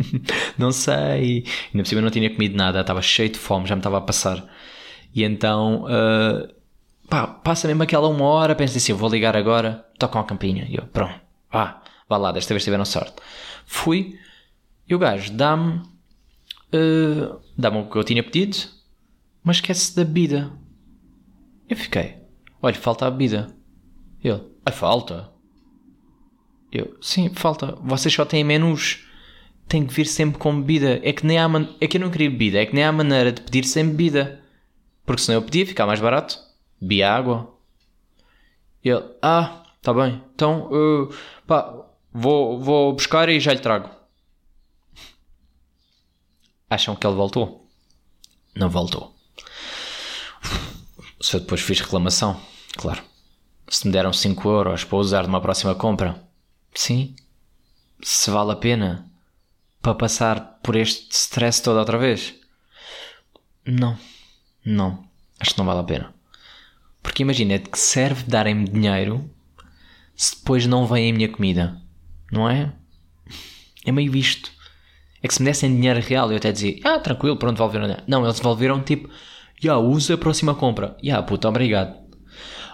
não 0.58 0.70
sei. 0.70 1.44
Ainda 1.72 1.82
por 1.82 1.86
cima 1.86 2.00
não 2.00 2.10
tinha 2.10 2.30
comido 2.30 2.56
nada, 2.56 2.80
estava 2.80 3.00
cheio 3.00 3.30
de 3.30 3.38
fome, 3.38 3.66
já 3.66 3.74
me 3.74 3.80
estava 3.80 3.98
a 3.98 4.02
passar. 4.02 4.44
E 5.14 5.24
então, 5.24 5.84
uh, 5.84 6.54
pá, 7.08 7.26
passa 7.26 7.66
mesmo 7.66 7.82
aquela 7.82 8.08
uma 8.08 8.24
hora, 8.24 8.54
pensei 8.54 8.76
assim, 8.76 8.92
vou 8.92 9.08
ligar 9.08 9.36
agora, 9.36 9.86
tocam 9.98 10.20
a 10.20 10.24
campinha. 10.24 10.66
E 10.68 10.76
eu, 10.76 10.86
pronto, 10.86 11.18
vá, 11.50 11.82
vá 12.08 12.16
lá, 12.18 12.32
desta 12.32 12.52
vez 12.52 12.62
tiveram 12.62 12.84
sorte. 12.84 13.14
Fui, 13.64 14.18
e 14.86 14.94
o 14.94 14.98
gajo 14.98 15.32
dá-me, 15.32 15.78
uh, 16.74 17.40
dá-me 17.56 17.78
o 17.78 17.86
que 17.86 17.96
eu 17.96 18.04
tinha 18.04 18.22
pedido, 18.22 18.58
mas 19.42 19.56
esquece 19.56 19.96
da 19.96 20.04
bebida. 20.04 20.52
Eu 21.68 21.76
fiquei, 21.76 22.16
olha, 22.60 22.74
falta 22.74 23.06
a 23.06 23.10
bebida. 23.10 23.48
Ele, 24.22 24.42
a 24.66 24.72
falta? 24.72 25.32
Eu, 26.72 26.96
sim, 27.00 27.32
falta. 27.32 27.78
Vocês 27.80 28.12
só 28.12 28.24
têm 28.24 28.42
menus. 28.42 29.06
Tem 29.68 29.86
que 29.86 29.94
vir 29.94 30.06
sempre 30.06 30.38
com 30.38 30.60
bebida. 30.60 31.00
É 31.02 31.12
que 31.12 31.24
nem 31.24 31.38
há 31.38 31.48
man... 31.48 31.74
É 31.80 31.86
que 31.86 31.96
eu 31.96 32.00
não 32.00 32.10
queria 32.10 32.28
bebida. 32.28 32.58
É 32.58 32.66
que 32.66 32.74
nem 32.74 32.84
há 32.84 32.90
maneira 32.90 33.30
de 33.30 33.40
pedir 33.40 33.64
sem 33.64 33.88
bebida. 33.88 34.42
Porque 35.04 35.22
senão 35.22 35.38
eu 35.38 35.44
pedia, 35.44 35.64
ficar 35.64 35.86
mais 35.86 36.00
barato. 36.00 36.38
Bebia 36.80 37.12
água. 37.12 37.56
Ele, 38.82 39.02
ah, 39.22 39.62
tá 39.80 39.94
bem. 39.94 40.22
Então, 40.34 40.68
uh, 40.70 41.14
pá, 41.46 41.72
vou, 42.12 42.60
vou 42.60 42.92
buscar 42.92 43.28
e 43.28 43.38
já 43.38 43.52
lhe 43.52 43.60
trago. 43.60 43.88
Acham 46.68 46.96
que 46.96 47.06
ele 47.06 47.14
voltou? 47.14 47.68
Não 48.54 48.68
voltou. 48.68 49.14
Se 51.20 51.36
eu 51.36 51.40
depois 51.40 51.60
fiz 51.60 51.80
reclamação, 51.80 52.40
claro. 52.76 53.02
Se 53.68 53.86
me 53.86 53.92
deram 53.92 54.12
5 54.12 54.48
euros 54.48 54.84
para 54.84 54.98
usar 54.98 55.26
numa 55.26 55.40
próxima 55.40 55.74
compra, 55.74 56.22
sim. 56.74 57.14
Se 58.02 58.30
vale 58.30 58.52
a 58.52 58.56
pena 58.56 59.10
para 59.82 59.94
passar 59.94 60.58
por 60.62 60.76
este 60.76 61.10
stress 61.12 61.62
todo 61.62 61.78
outra 61.78 61.98
vez, 61.98 62.34
não. 63.66 63.98
Não. 64.64 65.04
Acho 65.40 65.52
que 65.52 65.58
não 65.58 65.66
vale 65.66 65.80
a 65.80 65.84
pena. 65.84 66.14
Porque 67.02 67.22
imagina, 67.22 67.58
de 67.58 67.68
que 67.68 67.78
serve 67.78 68.22
darem-me 68.24 68.68
dinheiro 68.68 69.28
se 70.14 70.36
depois 70.36 70.66
não 70.66 70.86
vem 70.86 71.10
a 71.10 71.14
minha 71.14 71.28
comida? 71.28 71.80
Não 72.30 72.48
é? 72.48 72.72
É 73.84 73.90
meio 73.90 74.10
visto. 74.10 74.50
É 75.22 75.28
que 75.28 75.34
se 75.34 75.42
me 75.42 75.46
dessem 75.46 75.74
dinheiro 75.74 76.00
real 76.00 76.30
eu 76.30 76.36
até 76.36 76.52
dizia, 76.52 76.78
ah, 76.84 77.00
tranquilo, 77.00 77.36
pronto, 77.36 77.56
devolveram. 77.56 78.04
Não, 78.06 78.24
eles 78.24 78.36
devolveram 78.36 78.80
tipo, 78.82 79.08
já, 79.60 79.72
yeah, 79.72 79.78
usa 79.78 80.14
a 80.14 80.18
próxima 80.18 80.54
compra. 80.54 80.96
Já, 80.98 81.02
yeah, 81.02 81.26
puta, 81.26 81.48
obrigado. 81.48 82.05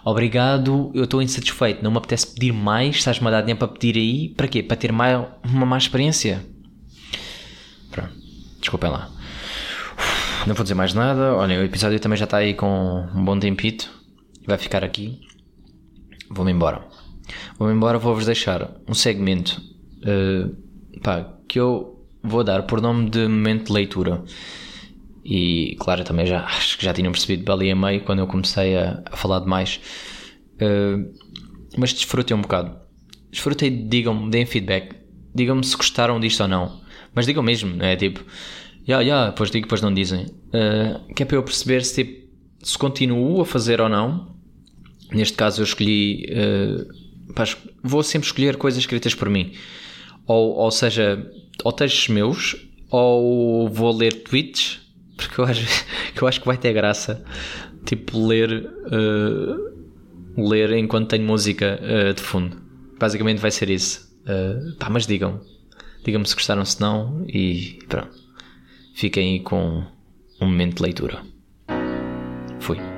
Obrigado, 0.05 0.91
eu 0.95 1.05
estou 1.05 1.23
insatisfeito, 1.23 1.83
não 1.83 1.93
me 1.93 1.99
apetece 1.99 2.35
pedir 2.35 2.53
mais, 2.53 2.97
estás-me 2.97 3.29
a 3.29 3.31
dar 3.31 3.41
dinheiro 3.43 3.59
para 3.59 3.69
pedir 3.69 3.97
aí, 3.97 4.29
para 4.31 4.49
quê? 4.49 4.61
Para 4.62 4.77
ter 4.77 4.91
mais, 4.91 5.25
uma 5.45 5.65
má 5.65 5.79
experiência? 5.79 6.45
Pronto, 7.91 8.12
desculpem 8.59 8.91
lá. 8.91 9.09
Não 10.45 10.57
vou 10.57 10.65
dizer 10.65 10.75
mais 10.75 10.93
nada, 10.93 11.35
olha, 11.35 11.61
o 11.61 11.62
episódio 11.62 12.01
também 12.01 12.19
já 12.19 12.25
está 12.25 12.38
aí 12.38 12.53
com 12.53 13.07
um 13.15 13.25
bom 13.25 13.38
tempito, 13.38 13.88
vai 14.45 14.59
ficar 14.59 14.83
aqui. 14.83 15.21
Vou-me 16.29 16.51
embora. 16.51 16.85
Vou-me 17.57 17.73
embora, 17.73 17.97
vou-vos 17.97 18.27
deixar 18.27 18.73
um 18.88 18.95
segmento 18.95 19.62
uh, 19.99 21.01
pá, 21.01 21.33
que 21.47 21.61
eu 21.61 22.05
vou 22.23 22.43
dar 22.43 22.65
por 22.65 22.81
nome 22.81 23.09
de 23.09 23.29
momento 23.29 23.67
de 23.67 23.73
leitura. 23.73 24.25
E 25.24 25.76
claro, 25.78 26.04
também 26.04 26.26
já 26.26 26.44
acho 26.46 26.78
que 26.78 26.85
já 26.85 26.92
tinham 26.92 27.12
percebido 27.12 27.50
ali 27.52 27.70
a 27.70 27.76
meio 27.76 28.02
quando 28.02 28.20
eu 28.20 28.26
comecei 28.26 28.76
a, 28.76 29.02
a 29.11 29.16
falar 29.16 29.40
demais. 29.40 29.80
Uh, 30.54 31.12
mas 31.76 31.92
desfrutei 31.92 32.37
um 32.37 32.42
bocado. 32.42 32.76
Desfrutei, 33.30 33.70
digam-me, 33.70 34.30
deem 34.30 34.44
feedback. 34.44 34.94
Digam-me 35.35 35.64
se 35.64 35.76
gostaram 35.76 36.20
disto 36.20 36.42
ou 36.42 36.48
não. 36.48 36.82
Mas 37.14 37.26
digam 37.26 37.42
mesmo, 37.42 37.74
não 37.74 37.87
é? 37.87 37.96
Tipo, 37.96 38.20
já, 38.87 39.00
yeah, 39.00 39.04
já, 39.04 39.08
yeah, 39.08 39.30
depois 39.30 39.50
digo, 39.50 39.66
depois 39.66 39.80
não 39.80 39.92
dizem. 39.92 40.26
Uh, 40.48 41.14
que 41.14 41.22
é 41.22 41.26
para 41.26 41.37
eu 41.37 41.42
perceber 41.42 41.85
se, 41.85 42.04
tipo, 42.04 42.28
se 42.62 42.76
continuo 42.76 43.40
a 43.40 43.46
fazer 43.46 43.80
ou 43.80 43.88
não. 43.88 44.37
Neste 45.11 45.37
caso 45.37 45.61
eu 45.61 45.64
escolhi. 45.64 46.26
Uh, 46.30 47.02
vou 47.82 48.02
sempre 48.02 48.26
escolher 48.26 48.56
coisas 48.56 48.80
escritas 48.80 49.14
por 49.14 49.30
mim. 49.30 49.52
Ou, 50.26 50.56
ou 50.56 50.70
seja, 50.70 51.26
ou 51.64 51.72
textos 51.72 52.08
meus, 52.08 52.56
ou 52.90 53.68
vou 53.68 53.96
ler 53.96 54.22
tweets 54.22 54.82
porque 55.16 55.40
eu 55.40 55.44
acho, 55.44 55.66
eu 56.20 56.29
acho 56.29 56.40
que 56.40 56.46
vai 56.46 56.57
ter 56.57 56.72
graça 56.72 57.25
tipo 57.85 58.27
ler 58.27 58.66
uh, 58.87 59.72
ler 60.37 60.72
enquanto 60.72 61.09
tenho 61.09 61.25
música 61.25 61.81
uh, 61.83 62.14
de 62.14 62.22
fundo. 62.22 62.61
Basicamente 62.98 63.38
vai 63.38 63.51
ser 63.51 63.70
isso. 63.70 64.12
Uh, 64.22 64.77
pá, 64.77 64.88
mas 64.88 65.07
digam. 65.07 65.40
Digam-me 66.05 66.27
se 66.27 66.35
gostaram 66.35 66.64
se 66.64 66.81
não 66.81 67.25
e 67.29 67.79
pronto. 67.88 68.11
Fiquem 68.94 69.35
aí 69.35 69.40
com 69.40 69.85
um 70.40 70.46
momento 70.46 70.77
de 70.77 70.83
leitura. 70.83 71.22
Fui 72.61 72.91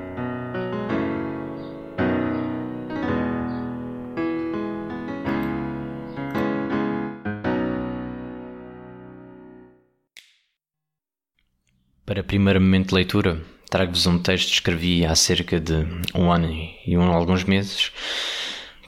Para 12.15 12.23
primeiro 12.23 12.61
momento 12.61 12.87
de 12.87 12.95
leitura, 12.95 13.41
trago-vos 13.69 14.07
um 14.07 14.17
texto 14.17 14.47
que 14.47 14.53
escrevi 14.53 15.05
há 15.05 15.13
cerca 15.15 15.59
de 15.59 15.85
um 16.15 16.31
ano 16.31 16.47
e 16.87 16.97
um, 16.97 17.11
alguns 17.11 17.43
meses, 17.43 17.91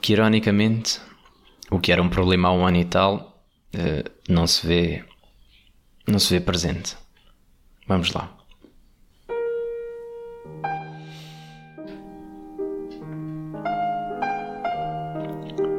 que 0.00 0.14
ironicamente, 0.14 0.98
o 1.70 1.78
que 1.78 1.92
era 1.92 2.02
um 2.02 2.08
problema 2.08 2.48
há 2.48 2.52
um 2.52 2.66
ano 2.66 2.78
e 2.78 2.86
tal, 2.86 3.44
eh, 3.74 4.02
não 4.26 4.46
se 4.46 4.66
vê, 4.66 5.04
não 6.06 6.18
se 6.18 6.32
vê 6.32 6.40
presente. 6.40 6.96
Vamos 7.86 8.14
lá. 8.14 8.34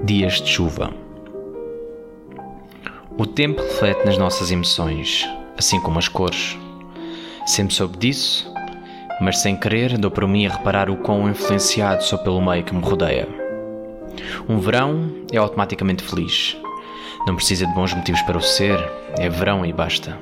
Dias 0.06 0.40
de 0.40 0.50
chuva. 0.50 0.94
O 3.18 3.26
tempo 3.26 3.60
reflete 3.60 4.06
nas 4.06 4.20
nossas 4.20 4.52
emoções, 4.52 5.28
assim 5.58 5.82
como 5.82 5.98
as 5.98 6.08
cores 6.08 6.56
Sempre 7.50 7.74
soube 7.74 7.98
disso, 7.98 8.54
mas 9.20 9.40
sem 9.40 9.56
querer 9.56 9.98
dou 9.98 10.12
por 10.12 10.28
mim 10.28 10.46
a 10.46 10.52
reparar 10.52 10.88
o 10.88 10.98
quão 10.98 11.28
influenciado 11.28 12.04
sou 12.04 12.20
pelo 12.20 12.40
meio 12.40 12.64
que 12.64 12.76
me 12.76 12.80
rodeia. 12.80 13.28
Um 14.48 14.60
verão 14.60 15.10
é 15.34 15.38
automaticamente 15.38 16.04
feliz. 16.04 16.56
Não 17.26 17.36
precisa 17.36 17.66
de 17.66 17.74
bons 17.74 17.92
motivos 17.92 18.22
para 18.22 18.38
o 18.38 18.42
ser, 18.42 18.78
é 19.18 19.28
verão 19.30 19.66
e 19.66 19.74
basta. 19.74 20.16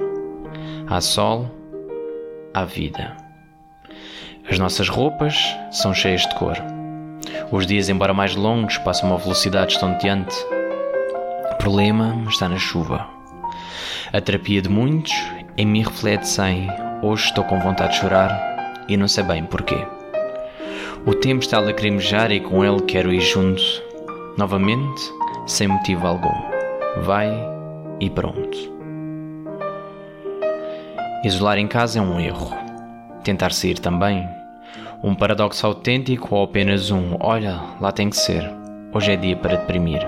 Há 0.88 1.02
sol, 1.02 1.52
há 2.54 2.64
vida. 2.64 3.18
As 4.50 4.58
nossas 4.58 4.88
roupas 4.88 5.36
são 5.70 5.94
cheias 5.94 6.22
de 6.22 6.34
cor. 6.36 6.56
Os 7.52 7.68
dias, 7.68 7.90
embora 7.90 8.14
mais 8.14 8.38
longos, 8.38 8.78
passam 8.78 9.10
a 9.10 9.12
uma 9.12 9.20
velocidade 9.20 9.74
estonteante. 9.74 10.34
O 11.52 11.56
problema 11.58 12.24
está 12.30 12.48
na 12.48 12.58
chuva. 12.58 13.06
A 14.14 14.22
terapia 14.22 14.62
de 14.62 14.70
muitos 14.70 15.12
em 15.58 15.66
mim 15.66 15.84
reflete 15.84 16.26
sem 16.26 16.70
Hoje 17.00 17.26
estou 17.26 17.44
com 17.44 17.60
vontade 17.60 17.94
de 17.94 18.00
chorar 18.00 18.76
e 18.88 18.98
não 18.98 19.08
sei 19.08 19.24
bem 19.24 19.44
porquê. 19.44 19.86
O 21.06 21.14
tempo 21.14 21.44
está 21.44 21.58
a 21.58 21.62
lacrimejar 21.62 22.32
e 22.32 22.40
com 22.40 22.66
ele 22.66 22.82
quero 22.82 23.14
ir 23.14 23.22
junto, 23.22 23.62
novamente, 24.36 25.02
sem 25.46 25.68
motivo 25.68 26.08
algum. 26.08 26.34
Vai 27.04 27.32
e 28.00 28.10
pronto. 28.10 28.58
Isolar 31.24 31.60
em 31.60 31.68
casa 31.68 32.00
é 32.00 32.02
um 32.02 32.20
erro. 32.20 32.52
Tentar 33.24 33.52
sair 33.52 33.78
também. 33.78 34.28
Um 35.04 35.14
paradoxo 35.14 35.68
autêntico 35.68 36.34
ou 36.34 36.46
apenas 36.46 36.90
um 36.90 37.16
olha, 37.20 37.62
lá 37.80 37.92
tem 37.92 38.10
que 38.10 38.18
ser. 38.18 38.44
Hoje 38.92 39.12
é 39.12 39.16
dia 39.16 39.38
para 39.38 39.58
deprimir. 39.58 40.02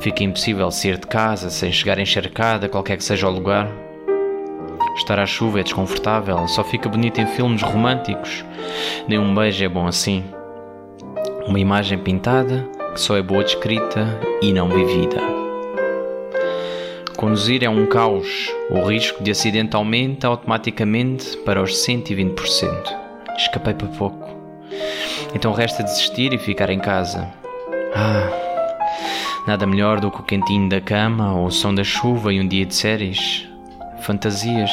Fica 0.00 0.22
impossível 0.22 0.70
sair 0.70 0.98
de 0.98 1.06
casa 1.06 1.48
sem 1.48 1.72
chegar 1.72 1.98
encharcada, 1.98 2.68
qualquer 2.68 2.98
que 2.98 3.04
seja 3.04 3.26
o 3.26 3.32
lugar. 3.32 3.85
Estar 4.96 5.18
à 5.18 5.26
chuva 5.26 5.60
é 5.60 5.62
desconfortável, 5.62 6.48
só 6.48 6.64
fica 6.64 6.88
bonito 6.88 7.20
em 7.20 7.26
filmes 7.26 7.62
românticos. 7.62 8.44
Nem 9.06 9.18
um 9.18 9.34
beijo 9.34 9.64
é 9.64 9.68
bom 9.68 9.86
assim. 9.86 10.24
Uma 11.46 11.60
imagem 11.60 11.98
pintada 11.98 12.66
que 12.92 13.00
só 13.00 13.16
é 13.16 13.22
boa 13.22 13.44
de 13.44 13.50
escrita 13.50 14.18
e 14.40 14.52
não 14.52 14.68
vivida. 14.68 15.20
Conduzir 17.16 17.62
é 17.62 17.68
um 17.68 17.86
caos. 17.86 18.50
O 18.70 18.86
risco 18.88 19.22
de 19.22 19.30
acidente 19.30 19.76
aumenta 19.76 20.28
automaticamente 20.28 21.36
para 21.38 21.62
os 21.62 21.72
120%. 21.86 22.96
Escapei 23.36 23.74
por 23.74 23.88
pouco. 23.88 24.28
Então 25.34 25.52
resta 25.52 25.82
desistir 25.82 26.32
e 26.32 26.38
ficar 26.38 26.70
em 26.70 26.80
casa. 26.80 27.28
Ah, 27.94 28.30
nada 29.46 29.66
melhor 29.66 30.00
do 30.00 30.10
que 30.10 30.20
o 30.20 30.24
quentinho 30.24 30.68
da 30.68 30.80
cama 30.80 31.34
ou 31.34 31.46
o 31.46 31.50
som 31.50 31.74
da 31.74 31.84
chuva 31.84 32.32
e 32.32 32.40
um 32.40 32.48
dia 32.48 32.64
de 32.64 32.74
séries 32.74 33.46
fantasias. 34.00 34.70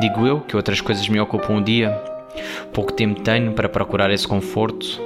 Digo 0.00 0.26
eu 0.26 0.40
que 0.40 0.56
outras 0.56 0.80
coisas 0.80 1.08
me 1.08 1.20
ocupam 1.20 1.54
o 1.54 1.62
dia. 1.62 1.90
Pouco 2.72 2.92
tempo 2.92 3.20
tenho 3.20 3.52
para 3.52 3.68
procurar 3.68 4.10
esse 4.10 4.26
conforto. 4.26 5.00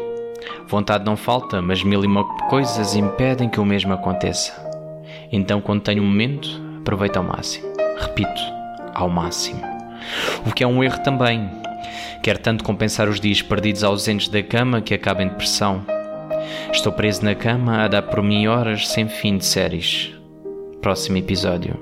Vontade 0.67 1.05
não 1.05 1.17
falta, 1.17 1.61
mas 1.61 1.83
mil 1.83 2.03
e 2.03 2.07
uma 2.07 2.25
coisas 2.49 2.95
impedem 2.95 3.49
que 3.49 3.61
o 3.61 3.65
mesmo 3.65 3.93
aconteça. 3.93 4.53
Então, 5.31 5.61
quando 5.61 5.83
tenho 5.83 6.03
um 6.03 6.07
momento, 6.07 6.49
aproveito 6.81 7.19
ao 7.19 7.25
máximo. 7.25 7.69
Repito, 7.99 8.41
ao 8.95 9.09
máximo. 9.09 9.61
O 10.47 10.53
que 10.53 10.65
é 10.65 10.67
um 10.67 10.83
erro 10.83 11.03
também. 11.03 11.51
Quero 12.23 12.39
tanto 12.39 12.65
compensar 12.65 13.09
os 13.09 13.21
dias 13.21 13.43
perdidos 13.43 13.85
ausentes 13.85 14.29
da 14.29 14.43
cama 14.43 14.81
que 14.81 14.95
acaba 14.95 15.23
em 15.23 15.29
depressão. 15.29 15.85
Estou 16.73 16.93
preso 16.93 17.25
na 17.25 17.35
cama 17.35 17.85
a 17.85 17.89
dar 17.89 18.03
por 18.03 18.23
mim 18.23 18.47
horas 18.47 18.89
sem 18.89 19.09
fim 19.09 19.37
de 19.37 19.45
séries. 19.45 20.15
Próximo 20.81 21.19
episódio. 21.19 21.77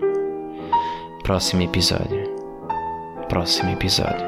Próximo 1.23 1.63
episódio. 1.63 2.26
Próximo 3.29 3.70
episódio. 3.72 4.24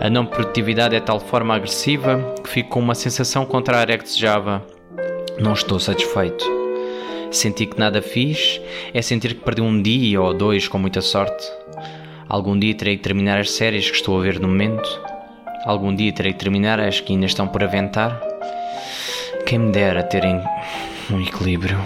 A 0.00 0.08
não 0.08 0.24
produtividade 0.24 0.96
é 0.96 1.00
de 1.00 1.04
tal 1.04 1.20
forma 1.20 1.54
agressiva 1.54 2.34
que 2.42 2.48
fico 2.48 2.70
com 2.70 2.80
uma 2.80 2.94
sensação 2.94 3.44
contrária 3.44 3.98
que 3.98 4.04
desejava. 4.04 4.64
Não 5.38 5.52
estou 5.52 5.78
satisfeito. 5.78 6.44
Sentir 7.30 7.66
que 7.66 7.78
nada 7.78 8.00
fiz 8.00 8.60
é 8.94 9.02
sentir 9.02 9.34
que 9.34 9.44
perdi 9.44 9.60
um 9.60 9.82
dia 9.82 10.22
ou 10.22 10.32
dois 10.32 10.66
com 10.66 10.78
muita 10.78 11.02
sorte. 11.02 11.46
Algum 12.28 12.58
dia 12.58 12.74
terei 12.74 12.96
que 12.96 13.02
terminar 13.02 13.38
as 13.38 13.50
séries 13.50 13.90
que 13.90 13.96
estou 13.96 14.18
a 14.18 14.22
ver 14.22 14.40
no 14.40 14.48
momento. 14.48 14.88
Algum 15.64 15.94
dia 15.94 16.12
terei 16.12 16.32
que 16.32 16.38
terminar 16.38 16.80
as 16.80 17.00
que 17.00 17.12
ainda 17.12 17.26
estão 17.26 17.46
por 17.46 17.62
aventar. 17.62 18.18
Quem 19.44 19.58
me 19.58 19.70
dera 19.70 20.02
terem 20.02 20.40
um 21.10 21.20
equilíbrio. 21.20 21.78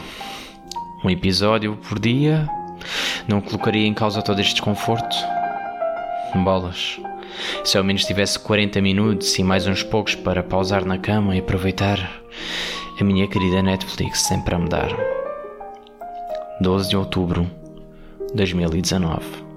Um 1.05 1.11
episódio 1.11 1.77
por 1.89 1.99
dia 1.99 2.47
não 3.27 3.41
colocaria 3.41 3.87
em 3.87 3.95
causa 3.95 4.23
todo 4.23 4.41
este 4.41 4.55
desconforto. 4.55 5.42
Bolas. 6.35 7.01
Se 7.65 7.77
ao 7.79 7.85
menos 7.85 8.05
tivesse 8.05 8.39
40 8.39 8.81
minutos 8.81 9.39
e 9.39 9.43
mais 9.43 9.67
uns 9.67 9.83
poucos 9.83 10.15
para 10.15 10.43
pausar 10.43 10.85
na 10.85 10.99
cama 10.99 11.37
e 11.37 11.41
aproveitar 11.41 12.23
a 13.01 13.05
minha 13.05 13.27
querida 13.29 13.63
Netflix 13.63 14.23
sempre 14.23 14.55
a 14.55 14.59
me 14.59 14.69
dar. 14.69 14.91
12 16.61 16.91
de 16.91 16.97
outubro 16.97 17.51
de 18.29 18.37
2019 18.37 19.52